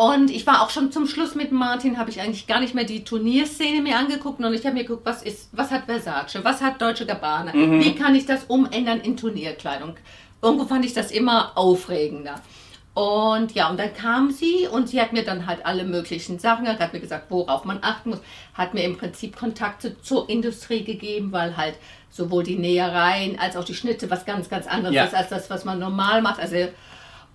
Und 0.00 0.30
ich 0.30 0.46
war 0.46 0.62
auch 0.62 0.70
schon 0.70 0.90
zum 0.90 1.06
Schluss 1.06 1.34
mit 1.34 1.52
Martin, 1.52 1.98
habe 1.98 2.08
ich 2.08 2.22
eigentlich 2.22 2.46
gar 2.46 2.60
nicht 2.60 2.74
mehr 2.74 2.84
die 2.84 3.04
Turnierszene 3.04 3.82
mir 3.82 3.98
angeguckt, 3.98 4.38
sondern 4.38 4.54
ich 4.54 4.64
habe 4.64 4.74
mir 4.74 4.84
geguckt, 4.84 5.04
was 5.04 5.22
ist, 5.22 5.50
was 5.52 5.70
hat 5.70 5.84
Versace, 5.84 6.42
was 6.42 6.62
hat 6.62 6.80
Deutsche 6.80 7.04
Gabbana, 7.04 7.52
wie 7.52 7.94
kann 7.94 8.14
ich 8.14 8.24
das 8.24 8.44
umändern 8.44 9.02
in 9.02 9.18
Turnierkleidung. 9.18 9.96
Irgendwo 10.40 10.64
fand 10.64 10.86
ich 10.86 10.94
das 10.94 11.10
immer 11.10 11.52
aufregender. 11.54 12.36
Und 12.94 13.52
ja, 13.54 13.68
und 13.68 13.78
dann 13.78 13.92
kam 13.92 14.30
sie 14.30 14.66
und 14.72 14.88
sie 14.88 15.02
hat 15.02 15.12
mir 15.12 15.22
dann 15.22 15.46
halt 15.46 15.66
alle 15.66 15.84
möglichen 15.84 16.38
Sachen, 16.38 16.66
hat 16.66 16.94
mir 16.94 17.00
gesagt, 17.00 17.26
worauf 17.30 17.66
man 17.66 17.80
achten 17.82 18.08
muss, 18.10 18.20
hat 18.54 18.72
mir 18.72 18.84
im 18.84 18.96
Prinzip 18.96 19.36
Kontakte 19.36 20.00
zur 20.00 20.30
Industrie 20.30 20.82
gegeben, 20.82 21.30
weil 21.30 21.58
halt 21.58 21.74
sowohl 22.08 22.42
die 22.42 22.56
Nähereien 22.56 23.38
als 23.38 23.54
auch 23.54 23.64
die 23.64 23.74
Schnitte 23.74 24.10
was 24.10 24.24
ganz, 24.24 24.48
ganz 24.48 24.66
anderes 24.66 24.94
Ja. 24.94 25.04
ist 25.04 25.14
als 25.14 25.28
das, 25.28 25.50
was 25.50 25.66
man 25.66 25.78
normal 25.78 26.22
macht. 26.22 26.40
Also 26.40 26.56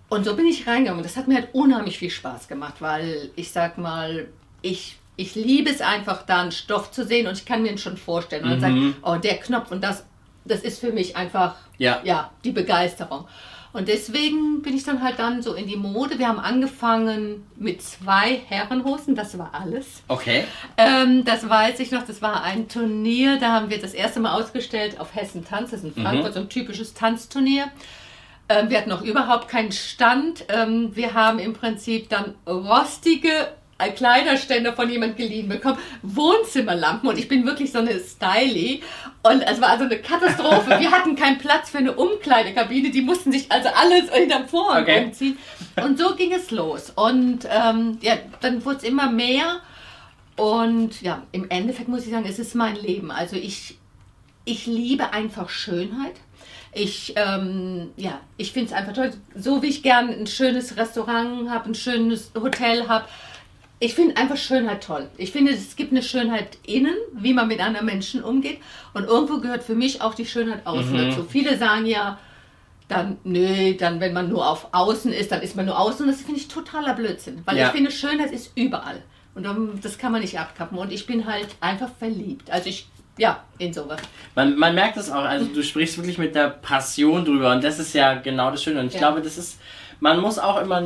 und 0.10 0.24
so 0.24 0.36
bin 0.36 0.46
ich 0.46 0.68
reingegangen. 0.68 1.04
Das 1.04 1.18
hat 1.18 1.28
mir 1.28 1.36
halt 1.36 1.50
unheimlich 1.54 1.98
viel 1.98 2.10
Spaß 2.10 2.48
gemacht, 2.48 2.76
weil 2.80 3.30
ich 3.36 3.52
sag 3.52 3.78
mal, 3.78 4.28
ich, 4.62 4.98
ich 5.16 5.36
liebe 5.36 5.70
es 5.70 5.82
einfach, 5.82 6.24
da 6.24 6.42
einen 6.42 6.52
Stoff 6.52 6.92
zu 6.92 7.06
sehen 7.06 7.28
und 7.28 7.38
ich 7.38 7.46
kann 7.46 7.64
mir 7.64 7.72
ihn 7.72 7.78
schon 7.78 7.98
vorstellen. 7.98 8.44
Und 8.44 8.52
dann 8.52 8.60
sagen, 8.62 8.96
oh, 9.04 9.16
der 9.16 9.38
Knopf 9.38 9.72
und 9.72 9.84
das, 9.84 10.06
das 10.46 10.62
ist 10.62 10.80
für 10.80 10.92
mich 10.92 11.16
einfach 11.16 11.56
Ja. 11.78 12.02
ja, 12.04 12.32
die 12.44 12.52
Begeisterung. 12.52 13.26
Und 13.74 13.90
deswegen 13.90 14.62
bin 14.62 14.74
ich 14.74 14.86
dann 14.86 15.04
halt 15.04 15.20
dann 15.20 15.42
so 15.42 15.54
in 15.54 15.68
die 15.68 15.76
Mode. 15.76 16.18
Wir 16.18 16.30
haben 16.30 16.40
angefangen 16.40 17.46
mit 17.58 17.82
zwei 17.82 18.40
Herrenhosen, 18.48 19.16
das 19.16 19.38
war 19.38 19.50
alles. 19.54 20.02
Okay. 20.08 20.46
Ähm, 20.78 21.26
das 21.26 21.50
weiß 21.50 21.82
ich 21.82 21.92
noch, 21.92 22.06
das 22.08 22.22
war 22.22 22.42
ein 22.44 22.70
Turnier, 22.70 23.38
da 23.38 23.52
haben 23.52 23.70
wir 23.70 23.82
das 23.82 23.94
erste 23.94 24.22
Mal 24.22 24.40
ausgestellt 24.40 24.98
auf 24.98 25.14
Hessen 25.14 25.44
Tanz, 25.44 25.72
das 25.72 25.84
ist 25.84 25.98
in 25.98 26.04
Frankfurt, 26.04 26.36
so 26.36 26.40
ein 26.40 26.48
typisches 26.48 26.94
Tanzturnier. 26.94 27.66
Ähm, 28.50 28.70
wir 28.70 28.78
hatten 28.78 28.90
noch 28.90 29.02
überhaupt 29.02 29.48
keinen 29.48 29.72
Stand. 29.72 30.46
Ähm, 30.50 30.96
wir 30.96 31.14
haben 31.14 31.40
im 31.40 31.54
Prinzip 31.54 32.10
dann 32.10 32.36
rostige 32.48 33.30
äh, 33.78 33.90
Kleiderständer 33.92 34.74
von 34.74 34.90
jemand 34.90 35.18
geliehen 35.18 35.50
bekommen, 35.50 35.78
Wohnzimmerlampen 36.04 37.10
und 37.10 37.18
ich 37.18 37.28
bin 37.28 37.46
wirklich 37.46 37.72
so 37.72 37.80
eine 37.80 38.00
Stylie 38.00 38.82
und 39.24 39.42
es 39.42 39.60
war 39.60 39.70
also 39.70 39.86
eine 39.86 39.98
Katastrophe. 39.98 40.70
Wir 40.80 40.92
hatten 40.92 41.16
keinen 41.16 41.40
Platz 41.40 41.72
für 41.72 41.80
eine 41.80 41.94
Umkleidekabine, 41.94 42.92
die 42.92 43.02
mussten 43.02 43.32
sich 43.32 43.52
also 43.52 43.70
alles 43.70 44.10
hinterm 44.14 44.48
Vorhang 44.48 44.84
Okay. 44.84 45.06
umziehen 45.06 45.38
und 45.84 45.98
so 45.98 46.16
ging 46.16 46.32
es 46.32 46.52
los 46.52 46.92
und 46.96 47.40
ähm, 47.50 47.98
ja, 48.02 48.18
dann 48.42 48.64
wurde 48.64 48.78
es 48.78 48.84
immer 48.84 49.10
mehr 49.12 49.60
und 50.38 51.02
ja, 51.02 51.24
im 51.32 51.50
Endeffekt 51.50 51.88
muss 51.88 52.06
ich 52.06 52.12
sagen, 52.12 52.26
es 52.28 52.40
ist 52.40 52.56
mein 52.56 52.76
Leben. 52.76 53.12
Also 53.12 53.36
ich, 53.36 53.78
ich 54.44 54.66
liebe 54.68 55.14
einfach 55.14 55.50
Schönheit. 55.50 56.16
Ich, 56.78 57.14
ähm, 57.16 57.92
ja, 57.96 58.20
ich 58.36 58.52
finde 58.52 58.68
es 58.68 58.74
einfach 58.74 58.92
toll. 58.92 59.12
So 59.34 59.62
wie 59.62 59.68
ich 59.68 59.82
gern 59.82 60.10
ein 60.10 60.28
schönes 60.28 60.76
Restaurant 60.76 61.50
habe, 61.50 61.70
ein 61.70 61.76
schönes 61.76 62.32
Hotel 62.36 62.90
habe. 62.90 63.06
Ich 63.80 63.94
finde 63.96 64.18
einfach 64.18 64.36
Schönheit 64.36 64.84
toll. 64.84 65.10
Ich 65.18 65.32
finde, 65.32 65.54
es 65.54 65.78
gibt 65.78 65.92
eine 65.92 66.04
Schönheit 66.04 66.58
innen, 66.66 66.96
wie 67.14 67.34
man 67.34 67.48
mit 67.48 67.62
anderen 67.62 67.86
Menschen 67.86 68.22
umgeht. 68.24 68.60
Und 68.94 69.06
irgendwo 69.06 69.40
gehört 69.40 69.64
für 69.64 69.74
mich 69.76 70.02
auch 70.02 70.16
die 70.16 70.26
Schönheit 70.26 70.68
außen 70.68 70.98
dazu. 70.98 71.24
Viele 71.24 71.58
sagen 71.58 71.86
ja, 71.86 72.20
dann, 72.90 73.18
nö, 73.24 73.74
dann, 73.76 74.02
wenn 74.02 74.12
man 74.12 74.28
nur 74.28 74.46
auf 74.46 74.68
Außen 74.74 75.14
ist, 75.14 75.32
dann 75.32 75.42
ist 75.42 75.56
man 75.56 75.66
nur 75.68 75.80
außen. 75.80 76.06
Und 76.06 76.12
das 76.12 76.22
finde 76.24 76.42
ich 76.42 76.50
totaler 76.50 76.94
Blödsinn. 76.94 77.42
Weil 77.46 77.58
Ja. 77.58 77.68
ich 77.68 77.72
finde, 77.72 77.90
Schönheit 77.90 78.32
ist 78.34 78.52
überall. 78.56 79.02
Und 79.34 79.46
das 79.82 79.98
kann 79.98 80.12
man 80.12 80.22
nicht 80.22 80.38
abkappen. 80.40 80.78
Und 80.78 80.92
ich 80.92 81.08
bin 81.08 81.26
halt 81.26 81.48
einfach 81.62 81.90
verliebt. 82.00 82.52
Also 82.52 82.70
ich, 82.70 82.88
ja, 83.18 83.44
in 83.58 83.74
sowas. 83.74 84.00
Man, 84.36 84.58
man 84.58 84.76
merkt 84.76 84.98
es 84.98 85.10
auch, 85.10 85.24
also 85.24 85.46
du 85.46 85.64
sprichst 85.64 85.98
wirklich 85.98 86.18
mit 86.18 86.36
der 86.36 86.50
Passion 86.50 87.24
drüber 87.26 87.52
und 87.54 87.64
das 87.64 87.80
ist 87.80 87.94
ja 87.94 88.16
genau 88.16 88.52
das 88.52 88.62
Schöne. 88.64 88.80
Und 88.82 88.88
ich 88.88 88.94
Ja. 88.94 89.00
glaube, 89.00 89.22
das 89.22 89.38
ist, 89.38 89.60
man 90.02 90.20
muss 90.20 90.38
auch 90.40 90.62
immer 90.62 90.84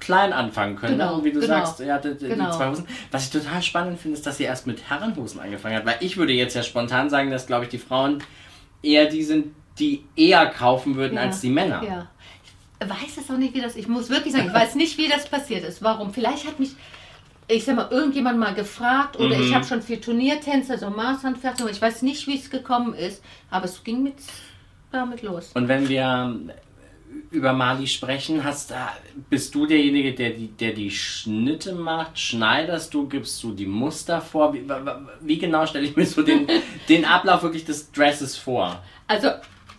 klein 0.00 0.32
anfangen 0.32 0.76
können, 0.76 0.98
Genau, 0.98 1.18
ne? 1.18 1.24
wie 1.24 1.32
du 1.32 1.40
genau. 1.40 1.64
sagst, 1.64 1.80
ja, 1.80 1.98
die, 1.98 2.16
die 2.16 2.28
Genau. 2.28 2.50
zwei 2.50 2.68
Hosen. 2.70 2.86
Was 3.12 3.24
ich 3.24 3.30
total 3.30 3.62
spannend 3.62 4.00
finde, 4.00 4.16
ist, 4.16 4.26
dass 4.26 4.38
sie 4.38 4.44
erst 4.44 4.66
mit 4.66 4.88
Herrenhosen 4.90 5.40
angefangen 5.40 5.76
hat, 5.76 5.86
weil 5.86 5.96
ich 6.00 6.16
würde 6.16 6.32
jetzt 6.32 6.54
ja 6.54 6.62
spontan 6.64 7.08
sagen, 7.10 7.30
dass, 7.30 7.46
glaube 7.46 7.64
ich, 7.64 7.70
die 7.70 7.78
Frauen 7.78 8.22
eher 8.82 9.06
die 9.06 9.22
sind, 9.22 9.54
die 9.78 10.04
eher 10.16 10.46
kaufen 10.46 10.96
würden 10.96 11.14
Ja. 11.14 11.22
als 11.22 11.40
die 11.40 11.50
Männer. 11.50 11.82
Ja. 11.84 12.08
Ich 12.82 12.88
weiß 12.90 13.24
es 13.24 13.30
auch 13.30 13.38
nicht, 13.38 13.54
wie 13.54 13.60
das, 13.60 13.76
ich 13.76 13.86
muss 13.86 14.10
wirklich 14.10 14.32
sagen, 14.34 14.48
ich 14.48 14.52
weiß 14.54 14.74
nicht, 14.74 14.98
wie 14.98 15.08
das 15.08 15.28
passiert 15.28 15.62
ist. 15.64 15.80
Warum? 15.84 16.12
Vielleicht 16.12 16.44
hat 16.48 16.58
mich, 16.58 16.70
ich 17.52 17.64
sag 17.64 17.76
mal, 17.76 17.88
irgendjemand 17.90 18.38
mal 18.38 18.54
gefragt 18.54 19.18
oder 19.18 19.36
Mhm. 19.36 19.42
ich 19.42 19.54
habe 19.54 19.64
schon 19.64 19.82
für 19.82 20.00
Turniertänzer 20.00 20.78
so 20.78 20.90
Maßanfertigung, 20.90 21.70
ich 21.70 21.80
weiß 21.82 22.02
nicht, 22.02 22.26
wie 22.26 22.36
es 22.38 22.50
gekommen 22.50 22.94
ist, 22.94 23.22
aber 23.50 23.64
es 23.66 23.82
ging 23.84 24.02
mit, 24.02 24.14
damit 24.90 25.22
los. 25.22 25.50
Und 25.54 25.68
wenn 25.68 25.88
wir 25.88 26.38
über 27.30 27.52
Mali 27.52 27.86
sprechen, 27.86 28.42
hast, 28.44 28.70
da- 28.70 28.92
bist 29.30 29.54
du 29.54 29.66
derjenige, 29.66 30.12
der 30.14 30.30
die, 30.30 30.48
der 30.48 30.72
die 30.72 30.90
Schnitte 30.90 31.74
macht? 31.74 32.18
Schneiderst 32.18 32.92
du, 32.92 33.06
gibst 33.08 33.42
du 33.42 33.52
die 33.52 33.66
Muster 33.66 34.20
vor? 34.20 34.52
Wie, 34.54 34.64
wie 35.20 35.38
genau 35.38 35.66
stelle 35.66 35.86
ich 35.86 35.96
mir 35.96 36.06
so 36.06 36.22
den, 36.22 36.46
den 36.88 37.04
Ablauf 37.04 37.42
wirklich 37.42 37.64
des 37.64 37.90
Dresses 37.92 38.36
vor? 38.36 38.82
Also, 39.08 39.28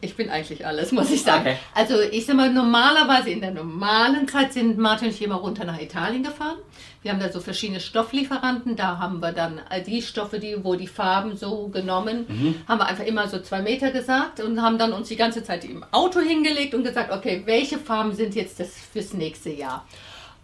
ich 0.02 0.16
bin 0.16 0.30
eigentlich 0.30 0.66
alles, 0.66 0.92
muss 0.92 1.10
ich 1.12 1.22
sagen. 1.22 1.42
Okay. 1.42 1.58
Also, 1.76 2.00
ich 2.12 2.26
sag 2.26 2.36
mal, 2.36 2.52
normalerweise 2.52 3.30
in 3.30 3.42
der 3.42 3.52
normalen 3.52 4.28
Zeit 4.28 4.54
sind 4.54 4.78
Martin 4.78 5.08
und 5.08 5.14
ich 5.14 5.22
immer 5.22 5.36
runter 5.36 5.64
nach 5.66 5.80
Italien 5.80 6.24
gefahren. 6.24 6.58
Wir 7.04 7.12
haben 7.12 7.20
da 7.20 7.32
so 7.32 7.42
verschiedene 7.42 7.82
Stofflieferanten. 7.82 8.76
Da 8.76 8.98
haben 8.98 9.20
wir 9.22 9.34
dann 9.34 9.62
die 9.86 10.02
Stoffe, 10.02 10.40
die, 10.40 10.64
wo 10.64 10.76
die 10.76 10.88
Farben 10.88 11.36
so 11.38 11.68
genommen, 11.68 12.26
haben 12.68 12.80
wir 12.80 12.88
einfach 12.88 13.06
immer 13.06 13.28
so 13.28 13.40
zwei 13.40 13.62
Meter 13.62 13.92
gesagt 13.92 14.40
und 14.40 14.62
haben 14.62 14.78
dann 14.78 14.94
uns 14.94 15.10
die 15.10 15.18
ganze 15.18 15.44
Zeit 15.44 15.66
im 15.66 15.84
Auto 15.92 16.22
hingelegt 16.22 16.74
und 16.74 16.84
gesagt, 16.84 17.12
okay, 17.12 17.44
welche 17.46 17.78
Farben 17.78 18.14
sind 18.14 18.36
jetzt 18.36 18.60
das 18.60 18.74
fürs 18.92 19.14
nächste 19.14 19.50
Jahr? 19.50 19.86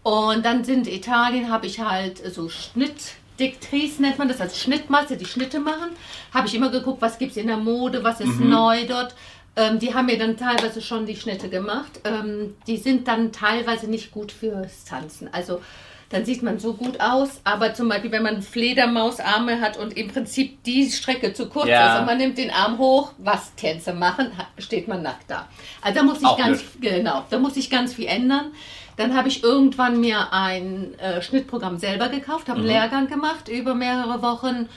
Und 0.04 0.46
dann 0.46 0.64
sind 0.64 0.88
Italien, 0.88 1.50
habe 1.50 1.66
ich 1.66 1.80
halt 1.80 2.22
so 2.34 2.50
Schnittdiktrice 2.50 4.02
nennt 4.02 4.18
man 4.18 4.28
das, 4.28 4.42
als 4.42 4.60
Schnittmasse, 4.60 5.18
die 5.18 5.26
Schnitte 5.26 5.60
machen. 5.60 5.92
Habe 6.34 6.48
ich 6.48 6.56
immer 6.56 6.70
geguckt, 6.70 7.02
was 7.02 7.18
gibt 7.18 7.32
es 7.32 7.38
in 7.38 7.48
der 7.48 7.58
Mode, 7.58 8.04
was 8.04 8.20
ist 8.20 8.40
neu 8.40 8.86
dort. 8.88 9.16
Ähm, 9.56 9.80
die 9.80 9.94
haben 9.94 10.06
mir 10.06 10.18
dann 10.18 10.38
teilweise 10.38 10.82
schon 10.82 11.06
die 11.06 11.16
Schnitte 11.16 11.50
gemacht. 11.50 12.02
Ähm, 12.06 12.56
die 12.68 12.78
sind 12.78 13.08
dann 13.08 13.32
teilweise 13.32 13.88
nicht 13.90 14.12
gut 14.12 14.32
fürs 14.32 14.86
Tanzen. 14.86 15.30
Also 15.34 15.62
dann 16.10 16.26
sieht 16.26 16.42
man 16.42 16.58
so 16.58 16.74
gut 16.74 17.00
aus, 17.00 17.40
aber 17.44 17.74
zum 17.76 17.88
Beispiel, 17.88 18.12
wenn 18.12 18.24
man 18.24 18.42
Fledermausarme 18.42 19.62
hat 19.62 19.78
und 19.78 19.96
im 19.96 20.08
Prinzip 20.08 20.64
die 20.64 20.90
Strecke 20.90 21.34
zu 21.34 21.48
kurz 21.48 21.68
Ja. 21.68 21.94
ist 21.94 22.00
und 22.00 22.06
man 22.08 22.18
nimmt 22.18 22.38
den 22.38 22.50
Arm 22.50 22.80
hoch, 22.80 23.14
was 23.20 23.54
Tänze 23.56 23.94
machen, 23.94 24.32
steht 24.58 24.88
man 24.88 25.04
nackt 25.04 25.30
da. 25.30 25.48
Also 25.82 26.00
da 26.00 26.06
muss 26.06 26.20
ich 26.20 26.26
Auch 26.26 26.38
ganz, 26.38 26.64
genau, 26.82 27.24
da 27.30 27.38
muss 27.38 27.58
ich 27.58 27.70
ganz 27.70 27.94
viel 27.94 28.08
ändern. 28.08 28.52
Dann 28.98 29.16
habe 29.16 29.30
ich 29.30 29.44
irgendwann 29.44 30.02
mir 30.02 30.34
ein 30.34 30.98
äh, 31.00 31.22
Schnittprogramm 31.22 31.78
selber 31.78 32.10
gekauft, 32.10 32.50
habe 32.50 32.60
einen 32.60 32.68
Lehrgang 32.68 33.08
gemacht 33.08 33.48
über 33.48 33.76
mehrere 33.76 34.22
Wochen, 34.22 34.68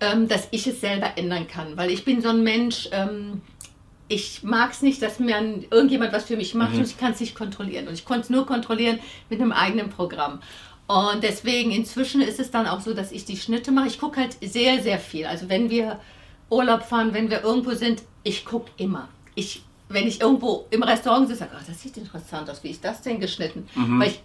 ähm, 0.00 0.28
dass 0.28 0.48
ich 0.50 0.66
es 0.66 0.80
selber 0.80 1.12
ändern 1.16 1.48
kann, 1.48 1.76
weil 1.76 1.90
ich 1.90 2.04
bin 2.04 2.20
so 2.20 2.28
ein 2.28 2.42
Mensch, 2.42 2.88
ähm, 2.92 3.40
ich 4.08 4.42
mag 4.42 4.72
es 4.72 4.82
nicht, 4.82 5.00
dass 5.00 5.18
mir 5.18 5.36
irgendjemand 5.70 6.12
was 6.12 6.24
für 6.24 6.36
mich 6.36 6.54
macht 6.54 6.74
und 6.74 6.82
ich 6.82 6.98
kann 6.98 7.12
es 7.12 7.20
nicht 7.20 7.34
kontrollieren. 7.34 7.88
Und 7.88 7.94
ich 7.94 8.04
konnte 8.04 8.22
es 8.22 8.30
nur 8.30 8.44
kontrollieren 8.46 8.98
mit 9.30 9.40
einem 9.40 9.52
eigenen 9.52 9.88
Programm. 9.88 10.40
Und 10.92 11.22
deswegen 11.22 11.70
inzwischen 11.70 12.20
ist 12.20 12.38
es 12.38 12.50
dann 12.50 12.66
auch 12.66 12.80
so, 12.80 12.92
dass 12.92 13.12
ich 13.12 13.24
die 13.24 13.38
Schnitte 13.38 13.72
mache. 13.72 13.86
Ich 13.86 13.98
gucke 13.98 14.20
halt 14.20 14.36
sehr, 14.42 14.82
sehr 14.82 14.98
viel. 14.98 15.24
Also 15.24 15.48
wenn 15.48 15.70
wir 15.70 15.98
Urlaub 16.50 16.82
fahren, 16.82 17.14
wenn 17.14 17.30
wir 17.30 17.42
irgendwo 17.42 17.70
sind, 17.70 18.02
ich 18.24 18.44
gucke 18.44 18.70
immer. 18.76 19.08
Ich, 19.34 19.62
wenn 19.88 20.06
ich 20.06 20.20
irgendwo 20.20 20.66
im 20.68 20.82
Restaurant 20.82 21.28
sitze, 21.28 21.40
sage 21.40 21.52
ich, 21.54 21.62
oh, 21.62 21.64
das 21.66 21.80
sieht 21.80 21.96
interessant 21.96 22.50
aus, 22.50 22.62
wie 22.62 22.70
ist 22.70 22.84
das 22.84 23.00
denn 23.00 23.20
geschnitten? 23.20 23.66
Weil 23.74 24.08
ich 24.08 24.20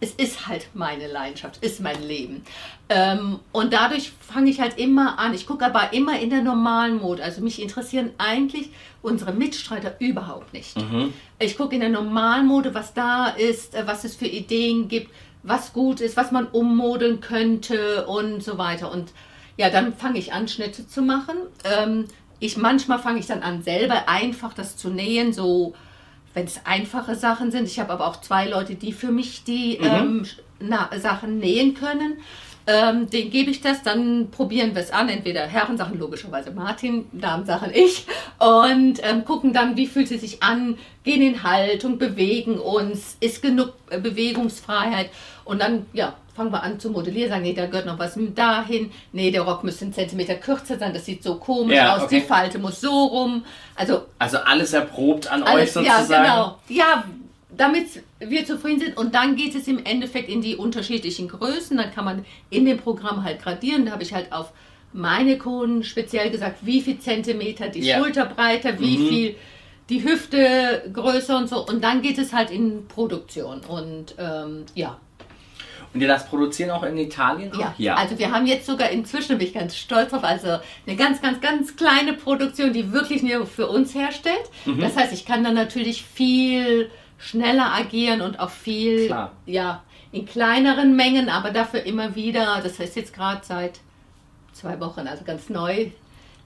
es 0.00 0.12
ist 0.12 0.46
halt 0.46 0.68
meine 0.74 1.06
Leidenschaft, 1.06 1.62
ist 1.62 1.80
mein 1.80 2.02
Leben. 2.02 2.42
Ähm, 2.88 3.38
und 3.52 3.72
dadurch 3.72 4.12
fange 4.20 4.50
ich 4.50 4.60
halt 4.60 4.78
immer 4.78 5.18
an. 5.18 5.34
Ich 5.34 5.46
gucke 5.46 5.64
aber 5.66 5.92
immer 5.92 6.18
in 6.18 6.30
der 6.30 6.42
normalen 6.42 6.98
Mode. 6.98 7.22
Also 7.22 7.42
mich 7.42 7.60
interessieren 7.60 8.10
eigentlich 8.16 8.70
unsere 9.02 9.32
Mitstreiter 9.32 9.96
überhaupt 10.00 10.54
nicht. 10.54 10.74
Ich 11.38 11.56
gucke 11.56 11.74
in 11.74 11.82
der 11.82 11.90
normalen 11.90 12.46
Mode, 12.46 12.74
was 12.74 12.94
da 12.94 13.28
ist, 13.28 13.74
äh, 13.74 13.86
was 13.86 14.04
es 14.04 14.16
für 14.16 14.26
Ideen 14.26 14.88
gibt, 14.88 15.10
was 15.42 15.72
gut 15.72 16.00
ist, 16.00 16.16
was 16.16 16.32
man 16.32 16.46
ummodeln 16.46 17.20
könnte 17.20 18.06
und 18.06 18.42
so 18.42 18.58
weiter. 18.58 18.92
Und 18.92 19.12
ja, 19.56 19.70
dann 19.70 19.94
fange 19.94 20.18
ich 20.18 20.32
an, 20.32 20.48
Schnitte 20.48 20.86
zu 20.86 21.02
machen. 21.02 21.36
Ähm, 21.64 22.06
ich 22.38 22.56
manchmal 22.56 22.98
fange 22.98 23.20
ich 23.20 23.26
dann 23.26 23.42
an, 23.42 23.62
selber 23.62 24.08
einfach 24.08 24.54
das 24.54 24.76
zu 24.76 24.88
nähen, 24.88 25.32
so 25.32 25.74
wenn 26.34 26.44
es 26.44 26.64
einfache 26.64 27.14
Sachen 27.14 27.50
sind. 27.50 27.66
Ich 27.66 27.78
habe 27.78 27.92
aber 27.92 28.06
auch 28.06 28.20
zwei 28.20 28.48
Leute, 28.48 28.74
die 28.74 28.92
für 28.92 29.10
mich 29.10 29.44
die 29.44 29.78
mhm. 29.78 29.86
ähm, 29.86 30.26
na, 30.60 30.90
Sachen 30.98 31.38
nähen 31.38 31.74
können. 31.74 32.18
Ähm, 32.66 33.08
den 33.10 33.30
gebe 33.30 33.50
ich 33.50 33.60
das, 33.60 33.82
dann 33.82 34.30
probieren 34.30 34.74
wir 34.74 34.82
es 34.82 34.90
an. 34.90 35.08
Entweder 35.08 35.46
Herrensachen, 35.46 35.98
logischerweise 35.98 36.50
Martin, 36.50 37.06
Damensachen 37.12 37.70
ich. 37.72 38.06
Und 38.38 39.00
ähm, 39.02 39.24
gucken 39.24 39.52
dann, 39.52 39.76
wie 39.76 39.86
fühlt 39.86 40.08
sie 40.08 40.18
sich 40.18 40.42
an, 40.42 40.78
gehen 41.04 41.22
in 41.22 41.42
Haltung, 41.42 41.98
bewegen 41.98 42.58
uns, 42.58 43.16
ist 43.20 43.42
genug 43.42 43.72
äh, 43.90 43.98
Bewegungsfreiheit. 43.98 45.10
Und 45.44 45.60
dann, 45.60 45.86
ja, 45.92 46.14
fangen 46.40 46.52
wir 46.52 46.62
an 46.62 46.80
zu 46.80 46.90
modellieren, 46.90 47.30
sagen, 47.30 47.42
nee, 47.42 47.52
da 47.52 47.66
gehört 47.66 47.86
noch 47.86 47.98
was 47.98 48.18
dahin. 48.34 48.90
Nee, 49.12 49.30
der 49.30 49.42
Rock 49.42 49.64
müsste 49.64 49.84
einen 49.84 49.92
Zentimeter 49.94 50.34
kürzer 50.36 50.78
sein, 50.78 50.94
das 50.94 51.04
sieht 51.04 51.22
so 51.22 51.34
komisch 51.36 51.76
ja, 51.76 51.96
aus, 51.96 52.04
okay. 52.04 52.20
die 52.20 52.26
Falte 52.26 52.58
muss 52.58 52.80
so 52.80 53.06
rum. 53.06 53.44
Also, 53.74 54.06
also 54.18 54.38
alles 54.38 54.72
erprobt 54.72 55.30
an 55.30 55.42
alles, 55.42 55.76
euch 55.76 55.84
sozusagen. 55.84 56.10
Ja, 56.12 56.22
genau. 56.22 56.58
Ja, 56.68 57.04
damit 57.56 58.02
wir 58.18 58.44
zufrieden 58.44 58.80
sind. 58.80 58.96
Und 58.96 59.14
dann 59.14 59.36
geht 59.36 59.54
es 59.54 59.68
im 59.68 59.84
Endeffekt 59.84 60.28
in 60.28 60.40
die 60.40 60.56
unterschiedlichen 60.56 61.28
Größen. 61.28 61.76
Dann 61.76 61.92
kann 61.92 62.04
man 62.04 62.24
in 62.50 62.64
dem 62.64 62.78
Programm 62.78 63.24
halt 63.24 63.42
gradieren. 63.42 63.86
Da 63.86 63.92
habe 63.92 64.02
ich 64.02 64.14
halt 64.14 64.32
auf 64.32 64.52
meine 64.92 65.38
Kunden 65.38 65.84
speziell 65.84 66.30
gesagt, 66.30 66.58
wie 66.62 66.80
viel 66.80 66.98
Zentimeter 66.98 67.68
die 67.68 67.80
ja. 67.80 67.98
Schulter 67.98 68.26
breiter, 68.26 68.78
wie 68.80 68.98
mhm. 68.98 69.08
viel 69.08 69.36
die 69.88 70.04
Hüfte 70.04 70.90
größer 70.92 71.36
und 71.36 71.48
so. 71.48 71.66
Und 71.66 71.82
dann 71.82 72.02
geht 72.02 72.18
es 72.18 72.32
halt 72.32 72.50
in 72.50 72.86
Produktion. 72.86 73.60
Und 73.66 74.14
ähm, 74.18 74.64
ja. 74.74 74.98
Und 75.92 76.00
ihr 76.00 76.06
das 76.06 76.26
produzieren 76.26 76.70
auch 76.70 76.84
in 76.84 76.96
Italien? 76.96 77.50
Ja. 77.58 77.74
ja. 77.76 77.94
Also 77.96 78.16
wir 78.16 78.30
haben 78.30 78.46
jetzt 78.46 78.66
sogar 78.66 78.90
inzwischen, 78.90 79.38
bin 79.38 79.48
ich 79.48 79.54
ganz 79.54 79.76
stolz 79.76 80.10
drauf, 80.10 80.22
also 80.22 80.58
eine 80.86 80.96
ganz, 80.96 81.20
ganz, 81.20 81.40
ganz 81.40 81.74
kleine 81.74 82.12
Produktion, 82.12 82.72
die 82.72 82.92
wirklich 82.92 83.24
nur 83.24 83.44
für 83.44 83.66
uns 83.66 83.92
herstellt. 83.92 84.50
Mhm. 84.66 84.80
Das 84.80 84.96
heißt, 84.96 85.12
ich 85.12 85.24
kann 85.24 85.42
dann 85.42 85.54
natürlich 85.54 86.04
viel 86.04 86.90
schneller 87.20 87.72
agieren 87.72 88.22
und 88.22 88.40
auch 88.40 88.50
viel, 88.50 89.06
Klar. 89.06 89.32
ja, 89.46 89.82
in 90.10 90.26
kleineren 90.26 90.96
Mengen, 90.96 91.28
aber 91.28 91.50
dafür 91.50 91.84
immer 91.84 92.16
wieder. 92.16 92.60
Das 92.62 92.78
heißt 92.78 92.96
jetzt 92.96 93.14
gerade 93.14 93.42
seit 93.44 93.78
zwei 94.52 94.80
Wochen, 94.80 95.06
also 95.06 95.22
ganz 95.24 95.48
neu. 95.48 95.90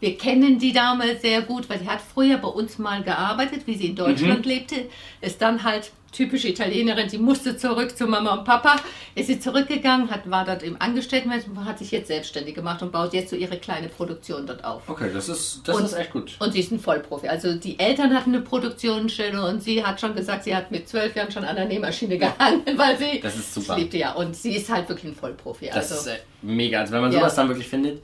Wir 0.04 0.18
kennen 0.18 0.58
die 0.58 0.74
Dame 0.74 1.16
sehr 1.16 1.40
gut, 1.40 1.70
weil 1.70 1.78
sie 1.78 1.88
hat 1.88 2.02
früher 2.02 2.36
bei 2.36 2.48
uns 2.48 2.78
mal 2.78 3.02
gearbeitet, 3.02 3.62
wie 3.64 3.74
sie 3.74 3.86
in 3.86 3.96
Deutschland 3.96 4.44
mhm. 4.44 4.52
lebte, 4.52 4.74
ist 5.22 5.40
dann 5.40 5.64
halt 5.64 5.92
typische 6.12 6.46
Italienerin, 6.48 7.08
sie 7.08 7.16
musste 7.16 7.56
zurück 7.56 7.96
zu 7.96 8.06
Mama 8.06 8.34
und 8.34 8.44
Papa, 8.44 8.76
ist 9.14 9.28
sie 9.28 9.40
zurückgegangen, 9.40 10.10
hat, 10.10 10.30
war 10.30 10.44
dort 10.44 10.62
im 10.62 10.76
Angestelltenverhältnis 10.78 11.64
hat 11.64 11.78
sich 11.78 11.90
jetzt 11.90 12.08
selbstständig 12.08 12.54
gemacht 12.54 12.82
und 12.82 12.92
baut 12.92 13.14
jetzt 13.14 13.30
so 13.30 13.36
ihre 13.36 13.56
kleine 13.56 13.88
Produktion 13.88 14.46
dort 14.46 14.62
auf. 14.62 14.82
Okay, 14.86 15.08
das 15.10 15.30
ist, 15.30 15.62
das 15.64 15.74
und, 15.74 15.84
ist 15.86 15.94
echt 15.94 16.12
gut. 16.12 16.36
Und 16.38 16.52
sie 16.52 16.60
ist 16.60 16.70
ein 16.70 16.80
Vollprofi. 16.80 17.26
Also 17.28 17.54
die 17.54 17.78
Eltern 17.78 18.14
hatten 18.14 18.34
eine 18.34 18.42
Produktionsstelle 18.42 19.42
und 19.42 19.62
sie 19.62 19.86
hat 19.86 20.02
schon 20.02 20.14
gesagt, 20.14 20.44
sie 20.44 20.54
hat 20.54 20.70
mit 20.70 20.86
zwölf 20.86 21.16
Jahren 21.16 21.32
schon 21.32 21.44
an 21.44 21.56
der 21.56 21.64
Nähmaschine 21.64 22.18
gehangen, 22.18 22.60
weil 22.76 22.98
sie 22.98 23.20
das 23.20 23.36
ist 23.36 23.54
super. 23.54 23.78
liebte 23.78 23.96
ja. 23.96 24.12
Und 24.12 24.36
sie 24.36 24.54
ist 24.54 24.68
halt 24.68 24.86
wirklich 24.86 25.12
ein 25.12 25.16
Vollprofi. 25.16 25.70
Das 25.72 25.90
also, 25.90 26.10
ist 26.10 26.16
äh, 26.18 26.20
mega. 26.42 26.80
Also 26.80 26.92
wenn 26.92 27.00
man 27.00 27.10
sowas 27.10 27.34
ja. 27.34 27.42
dann 27.42 27.48
wirklich 27.48 27.68
findet. 27.68 28.02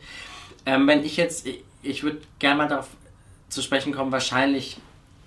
Ähm, 0.67 0.87
wenn 0.87 1.05
ich 1.05 1.17
jetzt, 1.17 1.47
ich, 1.83 2.03
würde 2.03 2.21
gerne 2.39 2.57
mal 2.57 2.69
darauf 2.69 2.89
zu 3.49 3.63
sprechen 3.63 3.93
kommen, 3.93 4.13
wahrscheinlich 4.13 4.79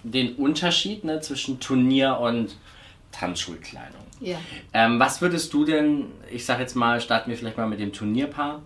den 0.04 0.36
Unterschied 0.36 1.04
ne, 1.04 1.22
zwischen 1.22 1.60
Turnier 1.60 2.20
und 2.20 2.56
Tanzschulkleidung. 3.12 4.02
Ja. 4.20 4.38
Ähm, 4.74 5.00
was 5.00 5.22
würdest 5.22 5.54
du 5.54 5.66
denn, 5.66 6.06
ich 6.32 6.46
sag 6.46 6.60
jetzt 6.60 6.76
mal, 6.76 7.02
starten 7.02 7.30
wir 7.30 7.38
vielleicht 7.38 7.58
mal 7.58 7.68
mit 7.68 7.80
dem 7.80 7.94
Turnierpaar, 7.94 8.62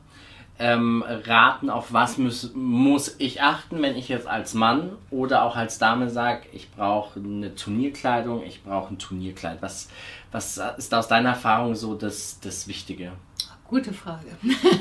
ähm, 0.59 1.03
raten, 1.07 1.69
auf 1.69 1.93
was 1.93 2.17
muss, 2.17 2.51
muss 2.55 3.15
ich 3.19 3.41
achten, 3.43 3.81
wenn 3.81 3.95
ich 3.95 4.09
jetzt 4.09 4.27
als 4.27 4.55
Mann 4.55 4.91
oder 5.11 5.43
auch 5.43 5.55
als 5.55 5.77
Dame 5.77 6.09
sage, 6.09 6.47
ich 6.51 6.71
brauche 6.71 7.19
eine 7.19 7.53
Turnierkleidung, 7.53 8.43
ich 8.43 8.63
brauche 8.63 8.93
ein 8.93 8.97
Turnierkleid. 8.97 9.61
Was, 9.61 9.89
was 10.31 10.59
ist 10.77 10.93
aus 10.93 11.07
deiner 11.07 11.29
Erfahrung 11.29 11.75
so 11.75 11.93
das, 11.93 12.39
das 12.39 12.67
Wichtige? 12.67 13.11
Gute 13.67 13.91
Frage. 13.91 14.27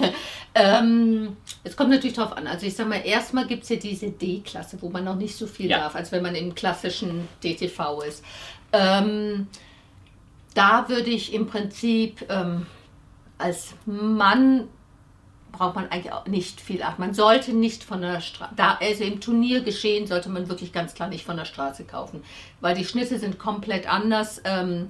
ähm, 0.55 1.37
es 1.65 1.77
kommt 1.77 1.91
natürlich 1.91 2.17
darauf 2.17 2.37
an. 2.37 2.47
Also 2.47 2.67
ich 2.67 2.75
sage 2.77 2.89
mal, 2.89 3.05
erstmal 3.05 3.47
gibt 3.47 3.65
es 3.65 3.69
ja 3.69 3.77
diese 3.77 4.11
D-Klasse, 4.11 4.79
wo 4.81 4.91
man 4.91 5.05
noch 5.05 5.17
nicht 5.17 5.37
so 5.37 5.47
viel 5.47 5.69
ja. 5.69 5.79
darf, 5.79 5.97
als 5.97 6.13
wenn 6.13 6.23
man 6.23 6.37
im 6.37 6.55
klassischen 6.55 7.29
DTV 7.43 8.03
ist. 8.03 8.25
Ähm, 8.73 9.49
da 10.55 10.89
würde 10.89 11.11
ich 11.11 11.35
im 11.35 11.49
Prinzip 11.49 12.25
ähm, 12.29 12.67
als 13.39 13.75
Mann 13.87 14.69
braucht 15.53 15.75
man 15.75 15.89
eigentlich 15.91 16.13
auch 16.13 16.27
nicht 16.27 16.61
viel 16.61 16.83
achten. 16.83 17.01
Man 17.01 17.15
sollte 17.15 17.53
nicht 17.53 17.83
von 17.83 18.03
der 18.03 18.21
Straße, 18.21 18.53
da 18.57 18.79
also 18.81 19.05
im 19.05 19.21
Turniergeschehen 19.21 20.07
sollte 20.07 20.29
man 20.29 20.49
wirklich 20.49 20.73
ganz 20.73 20.95
klar 20.95 21.09
nicht 21.09 21.25
von 21.25 21.37
der 21.37 21.45
Straße 21.45 21.85
kaufen, 21.85 22.23
weil 22.61 22.75
die 22.75 22.85
Schnitte 22.85 23.19
sind 23.19 23.39
komplett 23.39 23.89
anders. 23.89 24.41
Ähm, 24.45 24.89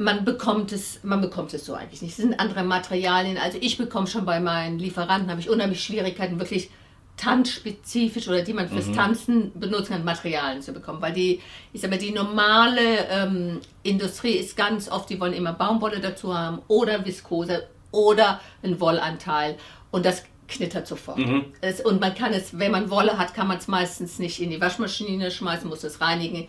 man 0.00 0.24
bekommt 0.24 0.72
es, 0.72 1.00
man 1.04 1.20
bekommt 1.20 1.52
es 1.52 1.66
so 1.66 1.74
eigentlich 1.74 2.00
nicht. 2.00 2.12
Es 2.12 2.16
sind 2.16 2.40
andere 2.40 2.64
Materialien. 2.64 3.36
Also 3.36 3.58
ich 3.60 3.76
bekomme 3.76 4.06
schon 4.06 4.24
bei 4.24 4.40
meinen 4.40 4.78
Lieferanten 4.78 5.30
habe 5.30 5.40
ich 5.40 5.50
unheimlich 5.50 5.84
Schwierigkeiten 5.84 6.38
wirklich 6.40 6.70
tanzspezifisch 7.18 8.26
oder 8.26 8.40
die 8.40 8.54
man 8.54 8.66
fürs 8.70 8.86
mhm. 8.86 8.94
Tanzen 8.94 9.52
benutzen 9.54 9.92
kann, 9.92 10.04
Materialien 10.04 10.62
zu 10.62 10.72
bekommen. 10.72 11.02
Weil 11.02 11.12
die, 11.12 11.42
ich 11.74 11.82
sag 11.82 11.90
mal, 11.90 11.98
die 11.98 12.12
normale 12.12 13.08
ähm, 13.10 13.60
Industrie 13.82 14.32
ist 14.32 14.56
ganz 14.56 14.90
oft, 14.90 15.10
die 15.10 15.20
wollen 15.20 15.34
immer 15.34 15.52
Baumwolle 15.52 16.00
dazu 16.00 16.34
haben 16.34 16.62
oder 16.66 17.04
Viskose 17.04 17.68
oder 17.90 18.40
einen 18.62 18.80
Wollanteil. 18.80 19.58
Und 19.90 20.06
das 20.06 20.24
knittert 20.48 20.86
sofort. 20.86 21.18
Mhm. 21.18 21.44
Es, 21.60 21.82
und 21.82 22.00
man 22.00 22.14
kann 22.14 22.32
es, 22.32 22.58
wenn 22.58 22.72
man 22.72 22.88
Wolle 22.88 23.18
hat, 23.18 23.34
kann 23.34 23.48
man 23.48 23.58
es 23.58 23.68
meistens 23.68 24.18
nicht 24.18 24.40
in 24.40 24.48
die 24.48 24.62
Waschmaschine 24.62 25.30
schmeißen, 25.30 25.68
muss 25.68 25.84
es 25.84 26.00
reinigen 26.00 26.48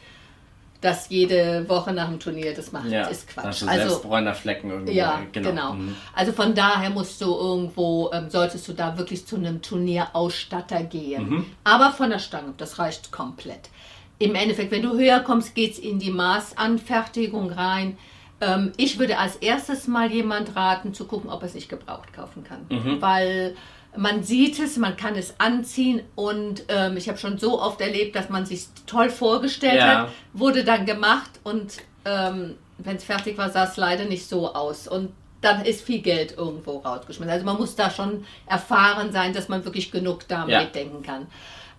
das 0.81 1.09
jede 1.09 1.69
Woche 1.69 1.93
nach 1.93 2.09
dem 2.09 2.19
Turnier 2.19 2.53
das 2.55 2.71
macht, 2.71 2.89
ja, 2.89 3.05
ist 3.05 3.27
Quatsch. 3.27 3.63
Also 3.67 4.01
bräuner 4.01 4.33
Flecken 4.33 4.71
irgendwo. 4.71 4.91
Ja, 4.91 5.21
genau. 5.31 5.49
genau. 5.49 5.73
Mhm. 5.73 5.95
Also 6.15 6.31
von 6.31 6.55
daher 6.55 6.89
musst 6.89 7.21
du 7.21 7.25
irgendwo, 7.25 8.09
ähm, 8.11 8.29
solltest 8.29 8.67
du 8.67 8.73
da 8.73 8.97
wirklich 8.97 9.27
zu 9.27 9.35
einem 9.35 9.61
Turnierausstatter 9.61 10.83
gehen. 10.83 11.29
Mhm. 11.29 11.45
Aber 11.63 11.91
von 11.91 12.09
der 12.09 12.17
Stange, 12.19 12.55
das 12.57 12.79
reicht 12.79 13.11
komplett. 13.11 13.69
Im 14.17 14.33
Endeffekt, 14.33 14.71
wenn 14.71 14.81
du 14.81 14.97
höher 14.97 15.19
kommst, 15.19 15.53
geht 15.53 15.73
es 15.73 15.79
in 15.79 15.99
die 15.99 16.11
Maßanfertigung 16.11 17.51
rein. 17.51 17.97
Ähm, 18.41 18.71
ich 18.77 18.97
würde 18.97 19.19
als 19.19 19.35
erstes 19.35 19.87
mal 19.87 20.11
jemand 20.11 20.55
raten, 20.55 20.95
zu 20.95 21.05
gucken, 21.05 21.29
ob 21.29 21.43
er 21.43 21.47
es 21.47 21.53
nicht 21.53 21.69
gebraucht 21.69 22.11
kaufen 22.11 22.43
kann. 22.43 22.65
Mhm. 22.69 23.01
Weil 23.01 23.55
man 23.97 24.23
sieht 24.23 24.59
es, 24.59 24.77
man 24.77 24.95
kann 24.95 25.15
es 25.15 25.35
anziehen 25.39 26.01
und 26.15 26.63
ähm, 26.69 26.97
ich 26.97 27.09
habe 27.09 27.17
schon 27.17 27.37
so 27.37 27.61
oft 27.61 27.81
erlebt, 27.81 28.15
dass 28.15 28.29
man 28.29 28.45
sich 28.45 28.67
toll 28.85 29.09
vorgestellt 29.09 29.75
ja. 29.75 30.03
hat, 30.03 30.09
wurde 30.33 30.63
dann 30.63 30.85
gemacht 30.85 31.31
und 31.43 31.77
ähm, 32.05 32.55
wenn 32.77 32.95
es 32.95 33.03
fertig 33.03 33.37
war, 33.37 33.49
sah 33.49 33.65
es 33.65 33.77
leider 33.77 34.05
nicht 34.05 34.27
so 34.27 34.53
aus 34.53 34.87
und 34.87 35.11
dann 35.41 35.65
ist 35.65 35.81
viel 35.81 36.01
Geld 36.01 36.37
irgendwo 36.37 36.77
rausgeschmissen. 36.77 37.31
Also 37.31 37.45
man 37.45 37.57
muss 37.57 37.75
da 37.75 37.89
schon 37.89 38.25
erfahren 38.45 39.11
sein, 39.11 39.33
dass 39.33 39.49
man 39.49 39.65
wirklich 39.65 39.91
genug 39.91 40.27
damit 40.27 40.51
ja. 40.51 40.63
denken 40.65 41.01
kann. 41.01 41.27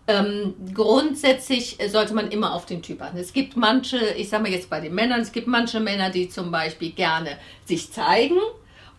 Ähm, 0.09 0.55
grundsätzlich 0.75 1.79
sollte 1.89 2.13
man 2.13 2.29
immer 2.33 2.55
auf 2.55 2.67
den 2.67 2.83
Typ 2.83 3.01
achten. 3.01 3.19
Es 3.19 3.33
gibt 3.33 3.57
manche, 3.57 3.99
ich 4.17 4.29
sage 4.29 4.43
mal 4.43 4.51
jetzt 4.51 4.69
bei 4.69 4.81
den 4.81 4.95
Männern, 4.95 5.21
es 5.21 5.31
gibt 5.31 5.47
manche 5.47 5.79
Männer, 5.79 6.11
die 6.11 6.29
zum 6.29 6.51
Beispiel 6.51 6.91
gerne 6.91 7.39
sich 7.65 7.93
zeigen 7.93 8.39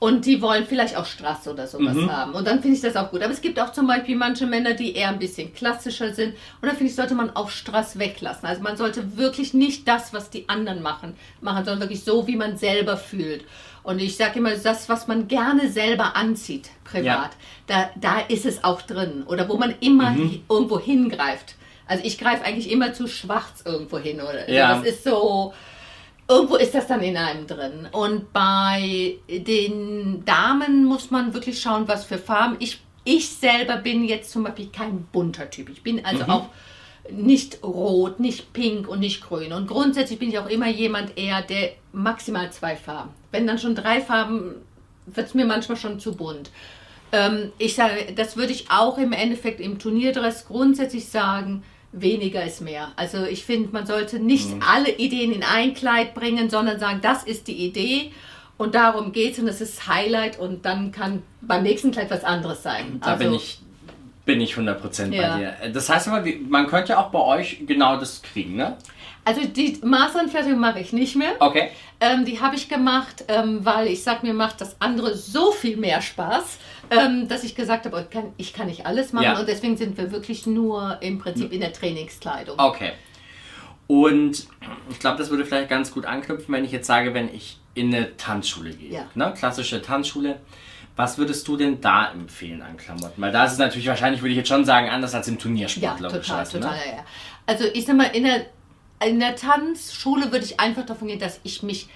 und 0.04 0.26
die 0.26 0.42
wollen 0.42 0.66
vielleicht 0.66 0.98
auch 0.98 1.06
Strass 1.06 1.48
oder 1.48 1.66
sowas 1.66 1.96
mhm. 1.96 2.12
haben. 2.12 2.34
Und 2.34 2.46
dann 2.46 2.62
finde 2.62 2.76
ich 2.76 2.82
das 2.82 2.98
auch 2.98 3.10
gut. 3.10 3.24
Aber 3.24 3.32
es 3.32 3.40
gibt 3.40 3.58
auch 3.58 3.72
zum 3.72 3.88
Beispiel 3.88 4.18
manche 4.18 4.46
Männer, 4.46 4.74
die 4.74 4.98
eher 4.98 5.08
ein 5.08 5.18
bisschen 5.18 5.54
klassischer 5.54 6.14
sind. 6.14 6.34
Und 6.60 6.68
dann 6.68 6.72
finde 6.76 6.88
ich, 6.88 6.96
sollte 6.96 7.16
man 7.16 7.34
auch 7.38 7.50
Strass 7.50 7.98
weglassen. 7.98 8.46
Also 8.46 8.62
man 8.62 8.76
sollte 8.76 9.16
wirklich 9.16 9.54
nicht 9.54 9.88
das, 9.88 10.14
was 10.14 10.30
die 10.30 10.50
anderen 10.50 10.82
machen, 10.82 11.16
machen, 11.40 11.64
sondern 11.64 11.80
wirklich 11.80 12.04
so, 12.04 12.28
wie 12.28 12.36
man 12.36 12.58
selber 12.58 12.98
fühlt. 12.98 13.46
Und 13.82 14.00
ich 14.00 14.18
sage 14.18 14.40
immer, 14.40 14.52
das, 14.54 14.90
was 14.90 15.08
man 15.08 15.30
gerne 15.30 15.70
selber 15.70 16.18
anzieht, 16.18 16.70
privat, 16.84 17.06
ja. 17.06 17.30
da, 17.68 17.90
da 17.96 18.20
ist 18.28 18.46
es 18.46 18.66
auch 18.66 18.82
drin. 18.82 19.24
Oder 19.26 19.48
wo 19.48 19.56
man 19.56 19.74
immer 19.80 20.10
mhm. 20.10 20.42
irgendwo 20.50 20.82
hingreift. 20.82 21.56
Also 21.88 22.04
ich 22.04 22.18
greife 22.18 22.44
eigentlich 22.44 22.70
immer 22.70 22.92
zu 22.92 23.08
schwarz 23.08 23.64
irgendwo 23.64 24.00
hin. 24.00 24.20
Oder? 24.20 24.52
Ja. 24.52 24.68
Also 24.68 24.84
das 24.84 24.96
ist 24.96 25.04
so 25.06 25.54
irgendwo 26.34 26.56
ist 26.56 26.74
das 26.74 26.88
dann 26.88 27.02
in 27.02 27.18
einem 27.18 27.48
drin. 27.48 27.88
Und 27.92 28.34
bei 28.34 29.18
den 29.30 30.24
Damen 30.26 30.86
muss 30.86 31.12
man 31.12 31.34
wirklich 31.34 31.62
schauen, 31.62 31.88
was 31.88 32.06
für 32.06 32.18
Farben. 32.18 32.56
Ich, 32.60 32.82
ich 33.04 33.30
selber 33.30 33.78
bin 33.78 34.04
jetzt 34.04 34.32
zum 34.32 34.44
Beispiel 34.44 34.70
kein 34.72 35.04
bunter 35.12 35.50
Typ. 35.50 35.70
Ich 35.70 35.84
bin 35.84 36.04
also 36.06 36.24
mhm. 36.24 36.30
auch 36.30 36.50
nicht 37.12 37.64
rot, 37.64 38.20
nicht 38.20 38.54
pink 38.54 38.88
und 38.88 39.00
nicht 39.00 39.22
grün. 39.22 39.54
Und 39.54 39.68
grundsätzlich 39.68 40.20
bin 40.20 40.30
ich 40.30 40.40
auch 40.40 40.50
immer 40.50 40.70
jemand 40.70 41.18
eher, 41.18 41.42
der 41.42 41.74
maximal 41.92 42.52
zwei 42.52 42.76
Farben. 42.76 43.12
Wenn 43.32 43.46
dann 43.46 43.60
schon 43.60 43.76
drei 43.76 44.02
Farben, 44.02 44.56
wird 45.06 45.28
es 45.28 45.34
mir 45.34 45.46
manchmal 45.46 45.78
schon 45.78 46.00
zu 46.00 46.16
bunt. 46.16 46.50
Ähm, 47.12 47.52
ich 47.58 47.76
sage, 47.76 48.14
das 48.16 48.38
würde 48.38 48.54
ich 48.54 48.72
auch 48.72 48.98
im 48.98 49.12
Endeffekt 49.12 49.60
im 49.60 49.80
Turnierdress 49.80 50.48
grundsätzlich 50.48 51.10
sagen 51.10 51.64
weniger 51.94 52.44
ist 52.44 52.62
mehr. 52.62 52.92
Also 52.96 53.24
ich 53.24 53.46
finde, 53.46 53.70
man 53.72 53.86
sollte 53.86 54.20
nicht 54.20 54.50
mhm. 54.50 54.62
alle 54.68 54.92
Ideen 54.92 55.32
in 55.32 55.44
ein 55.44 55.74
Kleid 55.74 56.14
bringen, 56.14 56.50
sondern 56.50 56.80
sagen, 56.80 57.00
das 57.02 57.24
ist 57.24 57.48
die 57.48 57.66
Idee 57.66 58.12
und 58.58 58.76
darum 58.76 59.12
geht 59.12 59.34
es 59.34 59.40
und 59.40 59.46
das 59.46 59.62
ist 59.62 59.88
Highlight 59.88 60.38
und 60.40 60.66
dann 60.66 60.92
kann 60.92 61.24
beim 61.42 61.64
nächsten 61.64 61.92
Kleid 61.92 62.12
was 62.12 62.24
anderes 62.24 62.64
sein. 62.64 63.00
Da 63.02 63.14
also, 63.14 63.24
bin 63.24 63.34
ich 63.34 63.60
bin 64.26 64.40
ich 64.40 64.54
100% 64.56 65.12
ja. 65.12 65.34
bei 65.34 65.38
dir. 65.38 65.72
Das 65.74 65.90
heißt 65.90 66.08
aber, 66.08 66.26
man 66.48 66.68
könnte 66.68 66.94
ja 66.94 67.00
auch 67.00 67.10
bei 67.10 67.20
euch 67.20 67.64
genau 67.68 67.98
das 67.98 68.22
kriegen, 68.22 68.56
ne? 68.56 68.78
Also 69.26 69.46
die 69.46 69.80
Maßanfertigung 69.84 70.60
mache 70.60 70.80
ich 70.80 70.92
nicht 70.92 71.16
mehr. 71.16 71.34
Okay. 71.40 71.70
Ähm, 72.00 72.26
die 72.26 72.42
habe 72.42 72.56
ich 72.56 72.68
gemacht, 72.68 73.26
ähm, 73.30 73.60
weil 73.64 73.88
ich 73.88 74.04
sag 74.04 74.24
mir 74.24 74.34
macht 74.34 74.60
das 74.60 74.76
andere 74.80 75.16
so 75.16 75.52
viel 75.52 75.78
mehr 75.78 76.02
Spaß, 76.02 76.58
ähm, 76.90 77.28
dass 77.28 77.44
ich 77.44 77.56
gesagt 77.56 77.86
habe, 77.86 78.02
ich 78.02 78.10
kann, 78.10 78.34
ich 78.38 78.54
kann 78.54 78.68
nicht 78.68 78.86
alles 78.86 79.14
machen 79.14 79.24
Ja. 79.24 79.40
und 79.40 79.48
deswegen 79.48 79.78
sind 79.78 79.98
wir 79.98 80.12
wirklich 80.12 80.46
nur 80.46 80.98
im 81.02 81.20
Prinzip 81.20 81.52
in 81.52 81.62
der 81.62 81.74
Trainingskleidung. 81.74 82.60
Okay. 82.60 82.92
Und 83.88 84.48
ich 84.90 85.00
glaube, 85.00 85.18
das 85.18 85.30
würde 85.30 85.46
vielleicht 85.46 85.70
ganz 85.70 85.92
gut 85.92 86.06
anknüpfen, 86.06 86.54
wenn 86.54 86.66
ich 86.66 86.72
jetzt 86.72 86.88
sage, 86.88 87.14
wenn 87.14 87.34
ich 87.34 87.60
in 87.74 87.94
eine 87.94 88.16
Tanzschule 88.18 88.72
gehe. 88.72 88.92
Ja. 88.92 89.06
Ne? 89.16 89.34
Klassische 89.38 89.82
Tanzschule. 89.82 90.40
Was 90.96 91.18
würdest 91.18 91.48
du 91.48 91.58
denn 91.58 91.82
da 91.82 92.12
empfehlen 92.12 92.62
an 92.62 92.78
Klamotten? 92.78 93.20
Weil 93.20 93.32
da 93.32 93.46
ist 93.46 93.54
es 93.54 93.58
natürlich 93.58 93.88
wahrscheinlich, 93.88 94.22
würde 94.22 94.32
ich 94.32 94.38
jetzt 94.38 94.50
schon 94.50 94.64
sagen, 94.64 94.90
anders 94.90 95.16
als 95.16 95.28
im 95.28 95.40
Turniersport, 95.40 96.00
Ja, 96.00 96.08
logischerweise, 96.08 96.52
total, 96.60 96.70
total. 96.72 96.86
Ne? 96.86 96.92
Ja, 96.92 96.98
ja. 96.98 97.06
Also 97.48 97.66
ich 97.74 97.86
sag 97.86 97.98
mal, 97.98 98.06
in 98.14 98.24
der, 98.26 98.46
in 99.06 99.20
der 99.20 99.36
Tanzschule 99.36 100.32
würde 100.32 100.46
ich 100.46 100.60
einfach 100.60 100.86
davon 100.86 101.08
gehen, 101.08 101.20
dass 101.20 101.40
ich 101.44 101.64
mich 101.64 101.88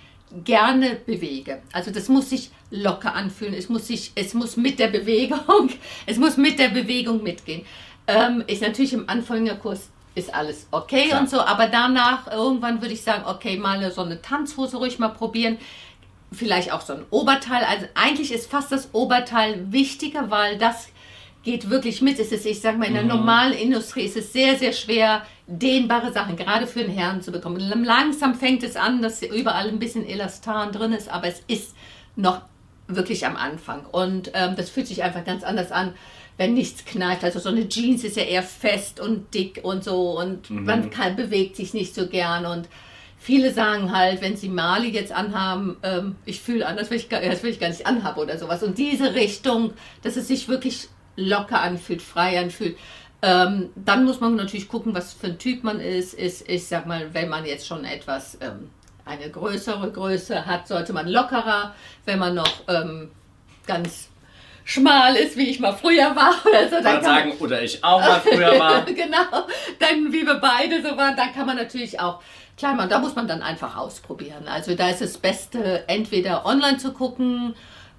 gerne 0.44 0.98
bewege. 1.06 1.62
Also 1.72 1.92
das 1.92 2.10
muss 2.10 2.30
sich 2.30 2.52
locker 2.70 3.14
anfühlen. 3.16 3.54
Es 3.54 3.70
muss 3.70 3.88
sich, 3.88 4.12
es 4.16 4.34
muss 4.34 4.58
mit 4.58 4.80
der 4.80 4.88
Bewegung, 4.88 5.70
es 6.06 6.18
muss 6.18 6.38
mit 6.38 6.60
der 6.60 6.70
Bewegung 6.70 7.24
mitgehen. 7.24 7.66
Ähm, 8.08 8.44
ist 8.48 8.62
natürlich 8.62 8.94
im 8.94 9.10
Anfängerkurs 9.10 9.90
ist 10.16 10.34
alles 10.34 10.68
okay 10.72 11.10
Klar. 11.10 11.22
und 11.22 11.30
so, 11.30 11.40
aber 11.40 11.68
danach 11.68 12.32
irgendwann 12.32 12.82
würde 12.82 12.94
ich 12.94 13.04
sagen, 13.04 13.24
okay, 13.28 13.56
mal 13.58 13.92
so 13.92 14.02
eine 14.02 14.22
Tanzhose 14.22 14.78
ruhig 14.78 14.98
mal 14.98 15.10
probieren. 15.10 15.58
Vielleicht 16.32 16.74
auch 16.74 16.82
so 16.82 16.94
ein 16.94 17.06
Oberteil. 17.12 17.64
Also 17.64 17.86
eigentlich 17.94 18.34
ist 18.34 18.50
fast 18.50 18.72
das 18.72 18.94
Oberteil 18.94 19.72
wichtiger, 19.72 20.32
weil 20.32 20.58
das 20.58 20.90
geht 21.44 21.70
wirklich 21.70 22.02
mit. 22.02 22.20
Es 22.20 22.32
ist, 22.32 22.46
ich 22.46 22.60
sag 22.62 22.78
mal, 22.78 22.86
in 22.88 22.94
der 22.94 23.04
normalen 23.04 23.54
Industrie 23.54 24.02
ist 24.04 24.18
es 24.18 24.34
sehr, 24.34 24.58
sehr 24.58 24.74
schwer, 24.74 25.22
dehnbare 25.48 26.12
Sachen, 26.12 26.36
gerade 26.36 26.68
für 26.68 26.80
den 26.80 26.92
Herrn 26.92 27.22
zu 27.22 27.32
bekommen. 27.32 27.60
Langsam 27.86 28.36
fängt 28.36 28.64
es 28.64 28.76
an, 28.76 29.02
dass 29.02 29.22
überall 29.24 29.68
ein 29.70 29.80
bisschen 29.80 30.06
Elastan 30.06 30.72
drin 30.72 30.92
ist, 30.94 31.10
aber 31.10 31.28
es 31.28 31.42
ist 31.48 31.76
noch 32.16 32.42
wirklich 32.88 33.26
am 33.26 33.36
Anfang. 33.38 33.86
Und 33.86 34.32
ähm, 34.34 34.56
das 34.56 34.70
fühlt 34.70 34.88
sich 34.88 35.04
einfach 35.04 35.24
ganz 35.24 35.44
anders 35.44 35.72
an, 35.72 35.94
wenn 36.38 36.54
nichts 36.54 36.86
knallt. 36.86 37.24
Also 37.24 37.40
so 37.40 37.50
eine 37.50 37.68
Jeans 37.70 38.04
ist 38.04 38.18
ja 38.18 38.24
eher 38.24 38.44
fest 38.44 39.00
und 39.00 39.34
dick 39.34 39.62
und 39.64 39.84
so 39.84 40.20
und 40.20 40.50
man 40.50 40.90
kann, 40.90 41.16
bewegt 41.16 41.56
sich 41.56 41.74
nicht 41.74 41.96
so 41.96 42.08
gern 42.08 42.46
und 42.46 42.68
Viele 43.20 43.52
sagen 43.52 43.92
halt, 43.98 44.22
wenn 44.22 44.38
sie 44.38 44.48
Mali 44.48 44.90
jetzt 44.92 45.12
anhaben, 45.12 45.78
ähm, 45.82 46.16
ich 46.26 46.40
fühle 46.40 46.68
an, 46.68 46.78
das 46.78 46.92
will, 46.92 46.98
ich, 46.98 47.10
gar- 47.10 47.20
das 47.20 47.42
will 47.42 47.50
ich 47.50 47.60
gar 47.60 47.68
nicht 47.70 47.86
anhaben 47.88 48.20
oder 48.22 48.38
sowas. 48.38 48.62
Und 48.62 48.78
diese 48.78 49.16
Richtung, 49.16 49.74
dass 50.04 50.18
es 50.18 50.28
sich 50.28 50.48
wirklich 50.48 50.88
locker 51.18 51.60
anfühlt, 51.62 52.02
frei 52.02 52.40
anfühlt. 52.40 52.78
Ähm, 53.22 53.72
dann 53.76 54.06
muss 54.06 54.22
man 54.22 54.36
natürlich 54.36 54.70
gucken, 54.70 54.94
was 54.96 55.12
für 55.12 55.28
ein 55.28 55.40
Typ 55.40 55.64
man 55.64 55.80
ist. 55.82 56.14
ist 56.14 56.48
ich 56.48 56.68
sag 56.68 56.86
mal, 56.86 57.14
wenn 57.14 57.28
man 57.28 57.46
jetzt 57.46 57.68
schon 57.68 57.84
etwas, 57.84 58.38
ähm, 58.42 58.70
eine 59.06 59.30
größere 59.30 59.92
Größe 59.92 60.46
hat, 60.46 60.68
sollte 60.68 60.94
man 60.94 61.08
lockerer. 61.08 61.74
Wenn 62.06 62.20
man 62.20 62.36
noch 62.36 62.52
ähm, 62.68 63.10
ganz 63.66 64.10
schmal 64.64 65.16
ist, 65.16 65.38
wie 65.38 65.50
ich 65.50 65.60
mal 65.60 65.72
früher 65.74 66.16
war 66.16 66.34
oder 66.46 66.70
so, 66.70 66.78
Ich 66.78 66.84
dann 66.84 66.84
kann 66.84 66.94
man- 66.94 67.04
sagen, 67.04 67.32
oder 67.40 67.62
ich 67.64 67.84
auch 67.84 68.00
mal 68.02 68.20
früher 68.20 68.60
war. 68.60 68.82
genau, 68.86 69.48
dann 69.80 70.12
wie 70.14 70.26
wir 70.26 70.36
beide 70.36 70.82
so 70.82 70.96
waren, 70.98 71.16
da 71.16 71.28
kann 71.28 71.46
man 71.48 71.56
natürlich 71.58 72.00
auch 72.00 72.22
klein 72.58 72.76
machen. 72.76 72.90
Da 72.90 73.00
muss 73.00 73.16
man 73.16 73.28
dann 73.28 73.42
einfach 73.42 73.78
ausprobieren. 73.78 74.48
Also 74.48 74.76
da 74.76 74.90
ist 74.90 75.02
das 75.02 75.18
Beste, 75.18 75.88
entweder 75.88 76.46
online 76.46 76.78
zu 76.78 76.92
gucken 76.92 77.56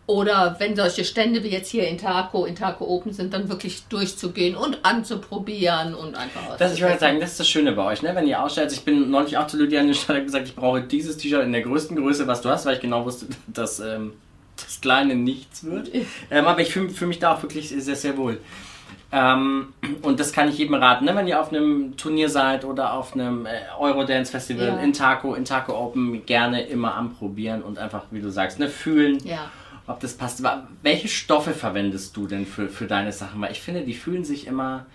oder 0.08 0.56
wenn 0.58 0.74
solche 0.74 1.04
Stände 1.04 1.44
wie 1.44 1.48
jetzt 1.48 1.70
hier 1.70 1.86
in 1.86 1.98
Taco, 1.98 2.46
in 2.46 2.56
Taco 2.56 2.86
Open 2.86 3.12
sind, 3.12 3.34
dann 3.34 3.50
wirklich 3.50 3.84
durchzugehen 3.88 4.56
und 4.56 4.78
anzuprobieren 4.82 5.94
und 5.94 6.16
einfach 6.16 6.56
Das, 6.58 6.72
ich 6.72 6.82
wollte 6.82 6.98
sagen, 6.98 7.20
das 7.20 7.32
ist 7.32 7.40
das 7.40 7.48
Schöne 7.48 7.72
bei 7.72 7.84
euch, 7.84 8.00
ne? 8.00 8.14
wenn 8.14 8.26
ihr 8.26 8.42
ausstellt. 8.42 8.72
Ich 8.72 8.80
bin 8.84 9.10
neulich 9.10 9.36
auch 9.36 9.46
zu 9.46 9.58
Lydia 9.58 9.80
an 9.80 9.86
den 9.88 9.94
und 9.94 10.24
gesagt, 10.24 10.48
ich 10.48 10.56
brauche 10.56 10.80
dieses 10.80 11.18
T-Shirt 11.18 11.44
in 11.44 11.52
der 11.52 11.60
größten 11.60 11.94
Größe, 11.94 12.26
was 12.26 12.40
du 12.40 12.48
hast, 12.48 12.64
weil 12.64 12.76
ich 12.76 12.80
genau 12.80 13.04
wusste, 13.04 13.26
dass 13.48 13.80
ähm, 13.80 14.14
das 14.56 14.80
Kleine 14.80 15.14
nichts 15.14 15.64
wird. 15.64 15.90
Ähm, 16.30 16.46
aber 16.46 16.62
ich 16.62 16.72
fühle 16.72 16.88
fühl 16.88 17.08
mich 17.08 17.18
da 17.18 17.34
auch 17.34 17.42
wirklich 17.42 17.68
sehr, 17.68 17.94
sehr 17.94 18.16
wohl. 18.16 18.40
Ähm, 19.12 19.74
und 20.00 20.20
das 20.20 20.32
kann 20.32 20.48
ich 20.48 20.56
jedem 20.56 20.74
raten, 20.74 21.04
ne? 21.04 21.14
wenn 21.16 21.26
ihr 21.26 21.38
auf 21.38 21.50
einem 21.52 21.98
Turnier 21.98 22.30
seid 22.30 22.64
oder 22.64 22.94
auf 22.94 23.12
einem 23.14 23.44
äh, 23.44 23.50
Eurodance 23.78 24.30
Festival 24.30 24.68
Ja. 24.68 24.78
in 24.78 24.94
Taco, 24.94 25.34
in 25.34 25.44
Taco 25.44 25.78
Open, 25.78 26.24
gerne 26.24 26.62
immer 26.66 26.94
anprobieren 26.94 27.62
und 27.62 27.78
einfach, 27.78 28.04
wie 28.10 28.20
du 28.20 28.30
sagst, 28.30 28.58
ne, 28.58 28.68
fühlen, 28.68 29.18
Ja. 29.24 29.50
Ob 29.88 30.00
das 30.00 30.14
passt. 30.14 30.42
Wa- 30.42 30.68
Welche 30.82 31.08
Stoffe 31.08 31.52
verwendest 31.52 32.16
du 32.16 32.26
denn 32.26 32.46
für, 32.46 32.68
für 32.68 32.86
deine 32.86 33.12
Sachen? 33.12 33.40
Weil 33.40 33.52
ich 33.52 33.60
finde, 33.60 33.82
die 33.82 33.94
fühlen 33.94 34.24
sich 34.24 34.46
immer 34.46 34.86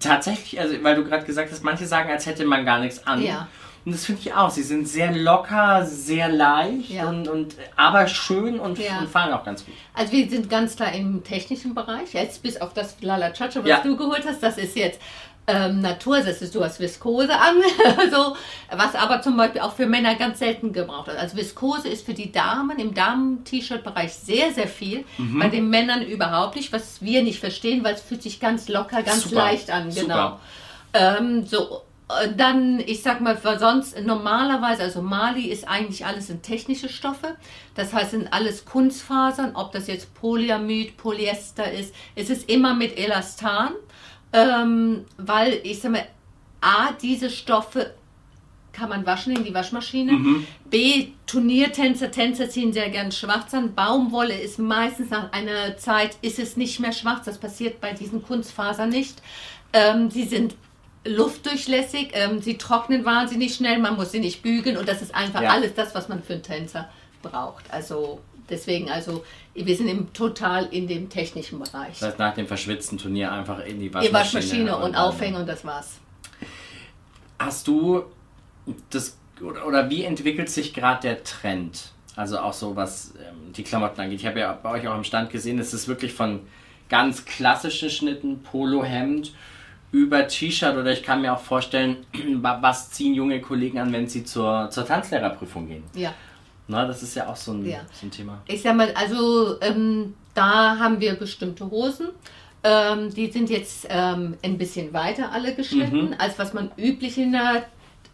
tatsächlich, 0.00 0.60
also 0.60 0.74
weil 0.82 0.96
du 0.96 1.04
gerade 1.04 1.24
gesagt 1.24 1.52
hast, 1.52 1.62
manche 1.62 1.86
sagen, 1.86 2.10
als 2.10 2.26
hätte 2.26 2.44
man 2.44 2.64
gar 2.64 2.80
nichts 2.80 3.06
an. 3.06 3.22
Ja. 3.22 3.48
Und 3.84 3.92
das 3.94 4.06
finde 4.06 4.22
ich 4.22 4.32
auch. 4.32 4.50
Sie 4.50 4.62
sind 4.62 4.88
sehr 4.88 5.12
locker, 5.12 5.84
sehr 5.84 6.28
leicht 6.30 6.88
Ja. 6.90 7.08
und, 7.08 7.28
und 7.28 7.54
aber 7.76 8.06
schön 8.08 8.58
und, 8.58 8.78
Ja. 8.78 8.98
und 9.00 9.08
fallen 9.10 9.32
auch 9.34 9.44
ganz 9.44 9.64
gut. 9.64 9.74
Also 9.92 10.10
wir 10.12 10.28
sind 10.28 10.48
ganz 10.48 10.74
klar 10.76 10.92
im 10.94 11.22
technischen 11.22 11.74
Bereich. 11.74 12.14
Jetzt 12.14 12.42
bis 12.42 12.58
auf 12.60 12.72
das 12.72 12.96
Lala 13.02 13.30
Chacho, 13.32 13.60
was 13.60 13.68
Ja. 13.68 13.80
du 13.82 13.96
geholt 13.96 14.24
hast, 14.26 14.42
das 14.42 14.56
ist 14.56 14.74
jetzt 14.74 15.00
ähm, 15.46 15.80
Natur, 15.80 16.20
das 16.20 16.40
ist, 16.40 16.54
du 16.54 16.64
hast 16.64 16.80
Viskose 16.80 17.34
an, 17.34 17.56
so, 18.10 18.34
was 18.70 18.94
aber 18.94 19.20
zum 19.20 19.36
Beispiel 19.36 19.60
auch 19.60 19.74
für 19.74 19.86
Männer 19.86 20.14
ganz 20.14 20.38
selten 20.38 20.72
gebraucht 20.72 21.08
wird. 21.08 21.18
Also 21.18 21.36
Viskose 21.36 21.88
ist 21.88 22.06
für 22.06 22.14
die 22.14 22.32
Damen 22.32 22.78
im 22.78 22.94
Damen-T-Shirt-Bereich 22.94 24.14
sehr, 24.14 24.52
sehr 24.52 24.68
viel, 24.68 25.04
Mhm. 25.18 25.38
bei 25.38 25.48
den 25.48 25.68
Männern 25.68 26.02
überhaupt 26.02 26.56
nicht, 26.56 26.72
was 26.72 27.02
wir 27.02 27.22
nicht 27.22 27.40
verstehen, 27.40 27.84
weil 27.84 27.94
es 27.94 28.00
fühlt 28.00 28.22
sich 28.22 28.40
ganz 28.40 28.68
locker, 28.68 29.02
ganz 29.02 29.24
Super, 29.24 29.36
leicht 29.36 29.70
an, 29.70 29.94
genau. 29.94 30.40
Ähm, 30.94 31.44
so, 31.46 31.82
äh, 32.08 32.28
dann, 32.36 32.80
ich 32.80 33.02
sag 33.02 33.20
mal, 33.20 33.38
sonst 33.58 34.00
normalerweise, 34.00 34.82
also 34.82 35.02
Mali 35.02 35.46
ist 35.46 35.66
eigentlich 35.68 36.06
alles 36.06 36.30
in 36.30 36.42
technische 36.42 36.88
Stoffe. 36.88 37.36
Das 37.74 37.92
heißt, 37.92 38.12
sind 38.12 38.32
alles 38.32 38.64
Kunstfasern, 38.64 39.56
ob 39.56 39.72
das 39.72 39.86
jetzt 39.88 40.14
Polyamid, 40.14 40.96
Polyester 40.96 41.70
ist. 41.70 41.94
Es 42.14 42.30
ist 42.30 42.48
immer 42.48 42.74
mit 42.74 42.96
Elastan, 42.98 43.72
ähm, 44.34 45.04
weil 45.16 45.60
ich 45.62 45.80
sag 45.80 45.92
mal, 45.92 46.06
A, 46.60 46.92
diese 47.00 47.30
Stoffe 47.30 47.94
kann 48.72 48.88
man 48.88 49.06
waschen 49.06 49.36
in 49.36 49.44
die 49.44 49.54
Waschmaschine. 49.54 50.44
B, 50.68 51.08
Turniertänzer, 51.26 52.10
Tänzer 52.10 52.50
ziehen 52.50 52.72
sehr 52.72 52.90
gern 52.90 53.12
schwarz 53.12 53.54
an. 53.54 53.74
Baumwolle 53.74 54.34
ist 54.36 54.58
meistens 54.58 55.10
nach 55.10 55.30
einer 55.32 55.76
Zeit, 55.76 56.16
ist 56.22 56.40
es 56.40 56.56
nicht 56.56 56.80
mehr 56.80 56.92
schwarz. 56.92 57.24
Das 57.26 57.38
passiert 57.38 57.80
bei 57.80 57.92
diesen 57.92 58.22
Kunstfasern 58.24 58.88
nicht. 58.88 59.22
Ähm, 59.72 60.10
sie 60.10 60.24
sind 60.24 60.56
luftdurchlässig, 61.06 62.10
ähm, 62.14 62.40
sie 62.40 62.56
trocknen 62.58 63.04
wahnsinnig 63.04 63.54
schnell, 63.54 63.78
man 63.78 63.94
muss 63.96 64.10
sie 64.10 64.20
nicht 64.20 64.42
bügeln 64.42 64.76
und 64.76 64.88
das 64.88 65.02
ist 65.02 65.14
einfach 65.14 65.42
Ja. 65.42 65.50
alles 65.50 65.74
das, 65.74 65.94
was 65.94 66.08
man 66.08 66.22
für 66.22 66.32
einen 66.34 66.42
Tänzer 66.42 66.88
braucht. 67.22 67.64
Also 67.70 68.20
deswegen, 68.50 68.90
also 68.90 69.24
wir 69.54 69.76
sind 69.76 69.88
im, 69.88 70.12
total 70.12 70.66
in 70.66 70.86
dem 70.88 71.08
technischen 71.08 71.58
Bereich. 71.58 71.98
Das 71.98 72.08
heißt, 72.10 72.18
nach 72.18 72.34
dem 72.34 72.46
verschwitzten 72.46 72.98
Turnier 72.98 73.32
einfach 73.32 73.60
in 73.64 73.78
die 73.80 73.88
Die 73.88 73.94
Waschmaschine. 73.94 74.12
Waschmaschine 74.12 74.76
und 74.76 74.92
dann- 74.92 74.94
aufhängen 74.96 75.36
und 75.36 75.48
das 75.48 75.64
war's. 75.64 76.00
Hast 77.38 77.66
du 77.66 78.04
das 78.90 79.16
oder, 79.40 79.66
oder 79.66 79.90
wie 79.90 80.04
entwickelt 80.04 80.48
sich 80.48 80.72
gerade 80.72 81.00
der 81.02 81.24
Trend? 81.24 81.90
Also 82.16 82.38
auch 82.38 82.52
so 82.52 82.76
was 82.76 83.14
ähm, 83.16 83.52
die 83.52 83.64
Klamotten 83.64 84.00
angeht. 84.00 84.20
Ich 84.20 84.26
habe 84.26 84.38
ja 84.40 84.52
bei 84.52 84.70
euch 84.70 84.86
auch 84.86 84.96
im 84.96 85.02
Stand 85.04 85.30
gesehen, 85.30 85.58
es 85.58 85.74
ist 85.74 85.88
wirklich 85.88 86.12
von 86.12 86.40
ganz 86.88 87.24
klassischen 87.24 87.90
Schnitten, 87.90 88.42
Polohemd 88.44 89.32
über 89.90 90.26
T-Shirt 90.28 90.76
oder 90.76 90.92
ich 90.92 91.02
kann 91.02 91.22
mir 91.22 91.32
auch 91.34 91.40
vorstellen, 91.40 92.06
wa- 92.36 92.58
was 92.60 92.90
ziehen 92.90 93.14
junge 93.14 93.40
Kollegen 93.40 93.78
an, 93.80 93.92
wenn 93.92 94.06
sie 94.08 94.22
zur, 94.24 94.68
zur 94.70 94.86
Tanzlehrerprüfung 94.86 95.66
gehen. 95.66 95.82
Ja. 95.94 96.14
Na, 96.66 96.86
das 96.86 97.02
ist 97.02 97.14
ja 97.14 97.28
auch 97.28 97.36
so 97.36 97.52
ein, 97.52 97.64
Ja. 97.66 97.80
so 97.92 98.06
ein 98.06 98.10
Thema. 98.10 98.40
Ich 98.46 98.62
sag 98.62 98.74
mal, 98.76 98.92
also 98.94 99.60
ähm, 99.60 100.14
da 100.34 100.78
haben 100.78 101.00
wir 101.00 101.14
bestimmte 101.14 101.70
Hosen. 101.70 102.08
Ähm, 102.62 103.12
die 103.12 103.30
sind 103.30 103.50
jetzt 103.50 103.86
ähm, 103.90 104.36
ein 104.42 104.56
bisschen 104.56 104.92
weiter 104.94 105.30
alle 105.32 105.54
geschnitten, 105.54 106.06
Mhm. 106.10 106.14
als 106.18 106.38
was 106.38 106.54
man 106.54 106.70
üblich 106.78 107.18
in 107.18 107.32
der, 107.32 107.64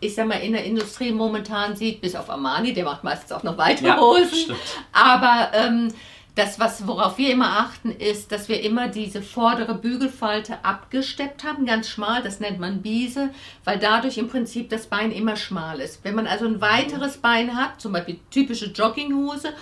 ich 0.00 0.14
sag 0.16 0.26
mal, 0.26 0.38
in 0.40 0.52
der 0.52 0.64
Industrie 0.64 1.12
momentan 1.12 1.76
sieht, 1.76 2.00
bis 2.00 2.16
auf 2.16 2.28
Armani, 2.28 2.72
der 2.72 2.84
macht 2.84 3.04
meistens 3.04 3.30
auch 3.30 3.44
noch 3.44 3.56
weitere 3.56 3.86
Ja, 3.88 4.00
Hosen. 4.00 4.34
stimmt. 4.34 4.58
Aber 4.92 5.50
ähm, 5.54 5.92
das, 6.34 6.60
was, 6.60 6.86
worauf 6.86 7.18
wir 7.18 7.30
immer 7.32 7.58
achten, 7.60 7.90
ist, 7.90 8.32
dass 8.32 8.48
wir 8.48 8.62
immer 8.62 8.88
diese 8.88 9.20
vordere 9.22 9.74
Bügelfalte 9.74 10.64
abgesteppt 10.64 11.44
haben, 11.44 11.66
ganz 11.66 11.88
schmal, 11.88 12.22
das 12.22 12.40
nennt 12.40 12.60
man 12.60 12.82
Biese, 12.82 13.30
weil 13.64 13.78
dadurch 13.78 14.16
im 14.18 14.28
Prinzip 14.28 14.70
das 14.70 14.86
Bein 14.86 15.10
immer 15.12 15.36
schmal 15.36 15.80
ist. 15.80 16.04
Wenn 16.04 16.14
man 16.14 16.26
also 16.26 16.46
ein 16.46 16.60
weiteres 16.60 17.18
Bein 17.18 17.56
hat, 17.56 17.80
zum 17.80 17.92
Beispiel 17.92 18.20
typische 18.30 18.66
Jogginghose, 18.66 19.52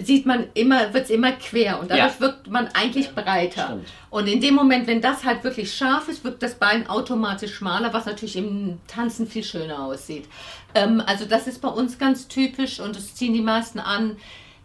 sieht 0.00 0.26
man 0.26 0.46
immer, 0.54 0.92
wird 0.94 1.04
es 1.04 1.10
immer 1.10 1.32
quer 1.32 1.80
und 1.80 1.90
dadurch 1.90 2.14
Ja. 2.14 2.20
wirkt 2.20 2.48
man 2.48 2.68
eigentlich 2.68 3.14
breiter. 3.14 3.64
Stimmt. 3.64 3.88
Und 4.10 4.28
in 4.28 4.40
dem 4.40 4.54
Moment, 4.54 4.86
wenn 4.86 5.00
das 5.00 5.24
halt 5.24 5.42
wirklich 5.44 5.74
scharf 5.74 6.08
ist, 6.08 6.24
wirkt 6.24 6.42
das 6.42 6.54
Bein 6.54 6.88
automatisch 6.88 7.54
schmaler, 7.54 7.92
was 7.92 8.06
natürlich 8.06 8.36
im 8.36 8.78
Tanzen 8.86 9.26
viel 9.26 9.42
schöner 9.42 9.82
aussieht. 9.82 10.26
Ähm, 10.74 11.02
also 11.04 11.24
das 11.24 11.46
ist 11.46 11.60
bei 11.60 11.68
uns 11.68 11.98
ganz 11.98 12.28
typisch 12.28 12.78
und 12.80 12.94
das 12.94 13.14
ziehen 13.14 13.32
die 13.34 13.40
meisten 13.40 13.80
an. 13.80 14.16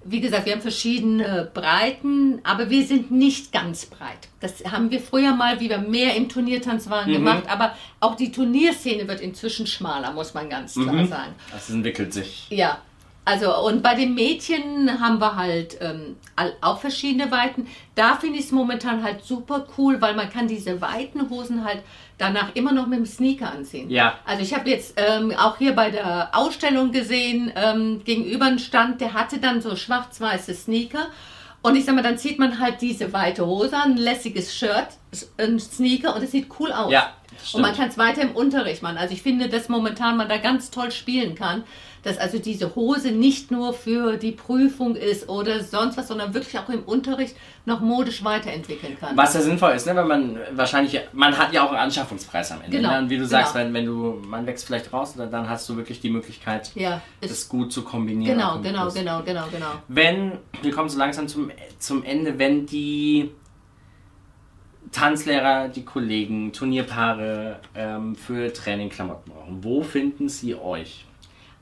Wie 0.05 0.19
gesagt, 0.21 0.45
wir 0.45 0.53
haben 0.53 0.61
verschiedene 0.61 1.49
Breiten, 1.53 2.39
aber 2.43 2.69
wir 2.69 2.85
sind 2.85 3.11
nicht 3.11 3.51
ganz 3.51 3.85
breit. 3.85 4.27
Das 4.39 4.63
haben 4.71 4.91
wir 4.91 4.99
früher 4.99 5.33
mal, 5.33 5.59
wie 5.59 5.69
wir 5.69 5.77
mehr 5.77 6.15
im 6.15 6.29
Turniertanz 6.29 6.89
waren, 6.89 7.09
Mhm. 7.09 7.13
gemacht. 7.13 7.43
Aber 7.47 7.75
auch 7.99 8.15
die 8.15 8.31
Turnierszene 8.31 9.07
wird 9.07 9.21
inzwischen 9.21 9.65
schmaler, 9.67 10.11
muss 10.11 10.33
man 10.33 10.49
ganz 10.49 10.73
klar 10.73 10.93
Mhm. 10.93 11.07
sagen. 11.07 11.31
Das 11.51 11.69
entwickelt 11.69 12.13
sich. 12.13 12.47
Ja, 12.49 12.79
also 13.25 13.57
und 13.65 13.81
bei 13.81 13.95
den 13.95 14.13
Mädchen 14.15 14.99
haben 14.99 15.19
wir 15.21 15.35
halt 15.37 15.77
ähm, 15.79 16.17
auch 16.59 16.79
verschiedene 16.81 17.31
Weiten. 17.31 17.67
Da 17.95 18.15
finde 18.15 18.39
ich 18.39 18.45
es 18.45 18.51
momentan 18.51 19.01
halt 19.03 19.23
super 19.23 19.65
cool, 19.77 20.01
weil 20.01 20.13
man 20.15 20.29
kann 20.29 20.47
diese 20.47 20.81
weiten 20.81 21.29
Hosen 21.29 21.63
halt 21.63 21.79
danach 22.23 22.55
immer 22.55 22.71
noch 22.71 22.87
mit 22.87 22.99
dem 22.99 23.05
Sneaker 23.05 23.51
anziehen. 23.51 23.89
Ja. 23.89 24.15
Also 24.25 24.41
ich 24.41 24.53
habe 24.53 24.69
jetzt 24.69 24.93
ähm, 24.97 25.33
auch 25.37 25.57
hier 25.57 25.73
bei 25.73 25.91
der 25.91 26.29
Ausstellung 26.33 26.91
gesehen, 26.91 27.51
ähm, 27.55 28.01
gegenüber 28.03 28.45
einen 28.45 28.59
Stand, 28.59 29.01
der 29.01 29.13
hatte 29.13 29.39
dann 29.39 29.61
so 29.61 29.75
schwarz-weiße 29.75 30.53
Sneaker. 30.53 31.07
Und 31.61 31.75
ich 31.75 31.85
sag 31.85 31.95
mal, 31.95 32.01
dann 32.03 32.17
zieht 32.17 32.39
man 32.39 32.59
halt 32.59 32.81
diese 32.81 33.13
weite 33.13 33.45
Hose 33.45 33.75
an, 33.77 33.91
ein 33.91 33.97
lässiges 33.97 34.53
Shirt, 34.53 34.87
ein 35.37 35.59
Sneaker 35.59 36.15
und 36.15 36.21
es 36.23 36.31
sieht 36.31 36.47
cool 36.59 36.71
aus. 36.73 36.91
Ja, 36.91 37.13
Und 37.53 37.61
man 37.61 37.73
kann 37.73 37.87
es 37.87 37.97
weiter 37.97 38.21
im 38.21 38.35
Unterricht 38.35 38.81
machen. 38.83 38.97
Also 38.97 39.13
ich 39.13 39.21
finde, 39.21 39.47
dass 39.47 39.69
momentan 39.69 40.17
man 40.17 40.27
da 40.27 40.37
ganz 40.37 40.71
toll 40.71 40.91
spielen 40.91 41.35
kann, 41.35 41.63
dass 42.03 42.17
also 42.17 42.37
diese 42.37 42.75
Hose 42.75 43.11
nicht 43.11 43.49
nur 43.49 43.73
für 43.73 44.17
die 44.17 44.33
Prüfung 44.33 44.95
ist 44.95 45.29
oder 45.29 45.63
sonst 45.63 45.97
was, 45.97 46.09
sondern 46.09 46.33
wirklich 46.33 46.59
auch 46.59 46.67
im 46.69 46.83
Unterricht 46.83 47.35
noch 47.65 47.79
modisch 47.79 48.23
weiterentwickeln 48.23 48.97
kann. 48.99 49.15
Was 49.15 49.33
ja 49.33 49.41
sinnvoll 49.41 49.71
ist, 49.71 49.87
ne, 49.87 49.95
wenn 49.95 50.07
man 50.07 50.37
wahrscheinlich, 50.51 50.99
man 51.13 51.37
hat 51.37 51.53
ja 51.53 51.63
auch 51.65 51.69
einen 51.69 51.79
Anschaffungspreis 51.79 52.51
am 52.51 52.61
Ende. 52.61 52.77
Genau, 52.77 52.91
Ne? 52.91 52.99
Und 52.99 53.09
wie 53.09 53.17
du 53.17 53.25
sagst, 53.25 53.53
genau. 53.53 53.65
wenn, 53.65 53.73
wenn 53.73 53.85
du, 53.85 54.21
man 54.27 54.45
wächst 54.45 54.65
vielleicht 54.65 54.91
raus, 54.91 55.13
dann, 55.15 55.31
dann 55.31 55.49
hast 55.49 55.67
du 55.69 55.77
wirklich 55.77 56.01
die 56.01 56.09
Möglichkeit, 56.09 56.71
Ja, 56.75 57.01
das 57.21 57.47
gut 57.47 57.71
zu 57.71 57.83
kombinieren. 57.83 58.37
genau, 58.37 58.59
genau, 58.61 58.83
Kurs. 58.83 58.93
genau, 58.93 59.23
genau, 59.23 59.45
genau. 59.51 59.71
Wenn, 59.87 60.33
wir 60.61 60.71
kommen 60.71 60.89
so 60.89 60.99
langsam 60.99 61.27
zum, 61.29 61.51
zum 61.79 62.03
Ende, 62.03 62.37
wenn 62.37 62.65
die 62.65 63.31
Tanzlehrer, 64.91 65.69
die 65.69 65.85
Kollegen, 65.85 66.51
Turnierpaare 66.53 67.59
ähm, 67.75 68.15
für 68.15 68.51
Training 68.53 68.89
Klamotten 68.89 69.31
brauchen, 69.31 69.63
wo 69.63 69.81
finden 69.81 70.29
sie 70.29 70.55
euch? 70.55 71.05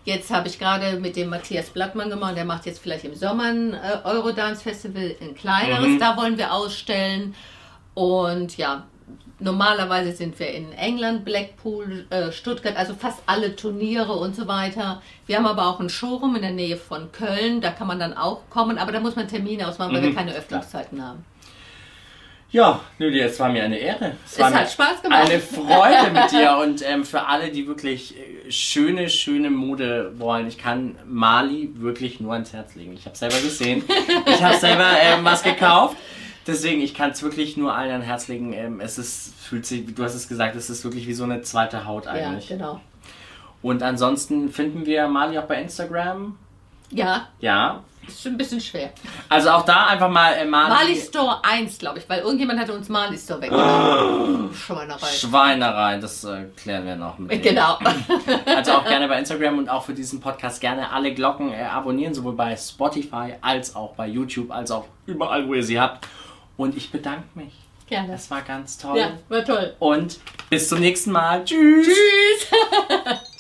Jetzt 0.06 0.32
habe 0.32 0.48
ich 0.48 0.58
gerade 0.58 1.02
mit 1.02 1.18
dem 1.18 1.28
Matthias 1.30 1.70
Blattmann 1.70 2.10
gemacht, 2.10 2.38
der 2.38 2.46
macht 2.46 2.66
jetzt 2.66 2.80
vielleicht 2.80 3.04
im 3.04 3.14
Sommer 3.14 3.44
ein 3.46 3.74
äh, 3.74 4.00
Eurodance 4.06 4.64
Festival, 4.64 5.18
ein 5.20 5.36
kleineres, 5.36 6.00
da 6.00 6.16
wollen 6.16 6.38
wir 6.38 6.54
ausstellen. 6.54 7.36
Und 7.94 8.56
ja, 8.58 8.86
normalerweise 9.40 10.12
sind 10.12 10.40
wir 10.40 10.50
in 10.50 10.72
England, 10.74 11.26
Blackpool, 11.26 12.06
äh, 12.10 12.32
Stuttgart, 12.32 12.76
also 12.76 12.96
fast 12.96 13.20
alle 13.26 13.56
Turniere 13.56 14.14
und 14.14 14.36
so 14.36 14.48
weiter. 14.48 15.02
Wir 15.26 15.38
haben 15.38 15.46
aber 15.46 15.68
auch 15.68 15.80
einen 15.80 15.90
Showroom 15.90 16.36
in 16.36 16.42
der 16.42 16.52
Nähe 16.52 16.78
von 16.78 17.12
Köln, 17.12 17.62
da 17.62 17.72
kann 17.72 17.88
man 17.88 18.00
dann 18.00 18.16
auch 18.16 18.50
kommen, 18.50 18.78
aber 18.78 18.92
da 18.92 19.00
muss 19.00 19.16
man 19.16 19.28
Termine 19.28 19.68
ausmachen, 19.68 19.94
weil 19.94 20.04
wir 20.04 20.16
keine 20.16 20.34
Öffnungszeiten 20.34 21.04
haben. 21.04 21.26
Ja, 22.50 22.80
Lydia, 22.98 23.26
es 23.26 23.38
war 23.42 23.50
mir 23.50 23.64
eine 23.64 23.78
Ehre. 23.78 24.16
Es 24.26 24.40
war 24.40 24.48
Es 24.48 24.54
mir 24.54 24.60
hat 24.62 24.72
Spaß 24.72 25.02
gemacht. 25.02 25.30
Eine 25.30 25.40
Freude 25.40 26.12
mit 26.14 26.32
dir 26.32 26.58
und 26.64 26.82
ähm, 26.88 27.04
für 27.04 27.28
alle, 27.28 27.52
die 27.52 27.68
wirklich 27.68 28.16
äh, 28.18 28.50
schöne, 28.50 29.10
schöne 29.10 29.50
Mode 29.50 30.14
wollen, 30.18 30.48
ich 30.48 30.58
kann 30.58 30.96
Mali 31.06 31.72
wirklich 31.76 32.22
nur 32.22 32.32
ans 32.34 32.54
Herz 32.54 32.76
legen. 32.76 32.94
Ich 32.94 33.06
habe 33.06 33.18
selber 33.18 33.40
gesehen, 33.42 33.84
ich 34.26 34.42
habe 34.42 34.56
selber 34.56 34.88
ähm, 35.02 35.26
was 35.26 35.44
gekauft. 35.44 35.98
Deswegen, 36.48 36.82
ich 36.82 36.94
kann 36.94 37.12
es 37.12 37.22
wirklich 37.22 37.58
nur 37.58 37.76
allen 37.76 37.92
ans 37.92 38.06
Herz 38.06 38.28
legen. 38.30 38.54
Ähm, 38.54 38.80
es 38.80 38.98
ist, 38.98 39.34
fühlt 39.40 39.66
sich, 39.66 39.94
du 39.94 40.04
hast 40.04 40.16
es 40.16 40.28
gesagt, 40.28 40.56
es 40.56 40.70
ist 40.70 40.84
wirklich 40.84 41.06
wie 41.08 41.14
so 41.14 41.26
eine 41.26 41.42
zweite 41.42 41.86
Haut 41.86 42.06
Ja, 42.06 42.12
eigentlich. 42.12 42.48
genau. 42.48 42.80
Und 43.62 43.84
ansonsten 43.84 44.50
finden 44.50 44.86
wir 44.86 45.08
Mali 45.08 45.38
auch 45.38 45.44
bei 45.46 45.62
Instagram. 45.62 46.38
Ja, 46.90 47.28
Ja. 47.42 47.82
ist 48.08 48.22
schon 48.24 48.34
ein 48.34 48.38
bisschen 48.38 48.62
schwer. 48.62 48.92
Also 49.28 49.50
auch 49.50 49.66
da 49.66 49.88
einfach 49.88 50.10
mal 50.10 50.32
äh, 50.36 50.46
Mali. 50.46 50.70
Mali 50.74 50.96
Store 50.96 51.40
1, 51.44 51.80
glaube 51.80 52.00
ich, 52.00 52.08
weil 52.08 52.20
irgendjemand 52.22 52.60
hatte 52.62 52.72
uns 52.72 52.88
Mali 52.88 53.18
Store 53.18 53.42
weggenommen. 53.42 54.54
Schweinerei. 54.54 55.08
Schweinerei, 55.08 55.98
das 55.98 56.24
äh, 56.24 56.46
klären 56.56 56.86
wir 56.86 56.96
noch 56.96 57.18
mit. 57.18 57.44
Genau. 57.44 57.78
Also 58.46 58.72
auch 58.74 58.86
gerne 58.86 59.08
bei 59.10 59.20
Instagram 59.20 59.58
und 59.58 59.70
auch 59.70 59.84
für 59.84 59.94
diesen 59.94 60.22
Podcast 60.22 60.62
gerne 60.62 60.90
alle 60.92 61.14
Glocken 61.14 61.52
äh, 61.52 61.64
abonnieren, 61.64 62.14
sowohl 62.14 62.34
bei 62.34 62.56
Spotify 62.56 63.34
als 63.42 63.76
auch 63.76 63.94
bei 63.96 64.08
YouTube, 64.08 64.52
als 64.52 64.72
auch 64.72 64.86
überall, 65.06 65.46
wo 65.48 65.54
ihr 65.56 65.64
sie 65.64 65.80
habt. 65.80 66.08
Und 66.58 66.76
ich 66.76 66.92
bedanke 66.92 67.28
mich. 67.36 67.54
Gerne. 67.88 68.12
Das 68.12 68.30
war 68.30 68.42
ganz 68.42 68.78
toll. 68.78 68.98
Ja, 68.98 69.18
war 69.30 69.46
toll. 69.46 69.76
Und 69.80 70.20
bis 70.50 70.68
zum 70.68 70.82
nächsten 70.82 71.12
Mal. 71.12 71.46
Tschüss. 71.46 71.88
Tschüss. 71.88 72.48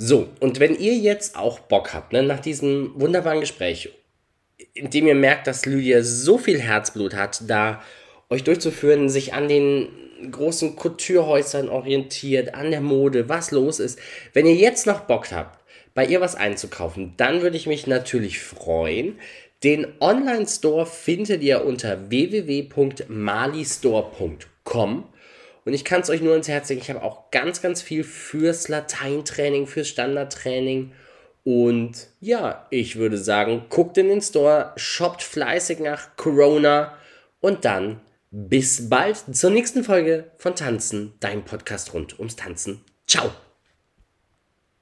So, 0.00 0.28
und 0.38 0.60
wenn 0.60 0.76
ihr 0.78 0.94
jetzt 0.94 1.36
auch 1.36 1.58
Bock 1.58 1.92
habt, 1.92 2.12
ne, 2.12 2.22
nach 2.22 2.38
diesem 2.38 2.92
wunderbaren 2.94 3.40
Gespräch, 3.40 3.90
in 4.72 4.90
dem 4.90 5.08
ihr 5.08 5.16
merkt, 5.16 5.48
dass 5.48 5.66
Lydia 5.66 6.04
so 6.04 6.38
viel 6.38 6.60
Herzblut 6.60 7.16
hat, 7.16 7.42
da 7.48 7.82
euch 8.30 8.44
durchzuführen, 8.44 9.08
sich 9.08 9.34
an 9.34 9.48
den 9.48 9.88
großen 10.30 10.76
Couturehäusern 10.76 11.68
orientiert, 11.68 12.54
an 12.54 12.70
der 12.70 12.80
Mode, 12.80 13.28
was 13.28 13.50
los 13.50 13.80
ist. 13.80 13.98
Wenn 14.32 14.46
ihr 14.46 14.54
jetzt 14.54 14.86
noch 14.86 15.00
Bock 15.00 15.32
habt, 15.32 15.58
bei 15.94 16.06
ihr 16.06 16.20
was 16.20 16.36
einzukaufen, 16.36 17.14
dann 17.16 17.42
würde 17.42 17.56
ich 17.56 17.66
mich 17.66 17.88
natürlich 17.88 18.38
freuen. 18.38 19.18
Den 19.64 19.86
Online-Store 20.00 20.86
findet 20.86 21.42
ihr 21.42 21.64
unter 21.64 22.10
www.malistore.com. 22.10 25.04
Und 25.64 25.74
ich 25.74 25.84
kann 25.84 26.00
es 26.00 26.10
euch 26.10 26.22
nur 26.22 26.36
ins 26.36 26.48
Herz 26.48 26.68
legen, 26.68 26.80
ich 26.80 26.90
habe 26.90 27.02
auch 27.02 27.30
ganz, 27.30 27.60
ganz 27.60 27.82
viel 27.82 28.04
fürs 28.04 28.68
Lateintraining, 28.68 29.66
fürs 29.66 29.88
Standardtraining. 29.88 30.92
Und 31.44 32.08
ja, 32.20 32.66
ich 32.70 32.96
würde 32.96 33.18
sagen, 33.18 33.64
guckt 33.68 33.98
in 33.98 34.08
den 34.08 34.22
Store, 34.22 34.72
shoppt 34.76 35.22
fleißig 35.22 35.80
nach 35.80 36.16
Corona 36.16 36.96
und 37.40 37.64
dann 37.64 38.00
bis 38.30 38.88
bald 38.88 39.16
zur 39.32 39.50
nächsten 39.50 39.84
Folge 39.84 40.30
von 40.36 40.54
Tanzen, 40.54 41.14
dein 41.20 41.44
Podcast 41.44 41.94
rund 41.94 42.18
ums 42.18 42.36
Tanzen. 42.36 42.84
Ciao! 43.06 43.30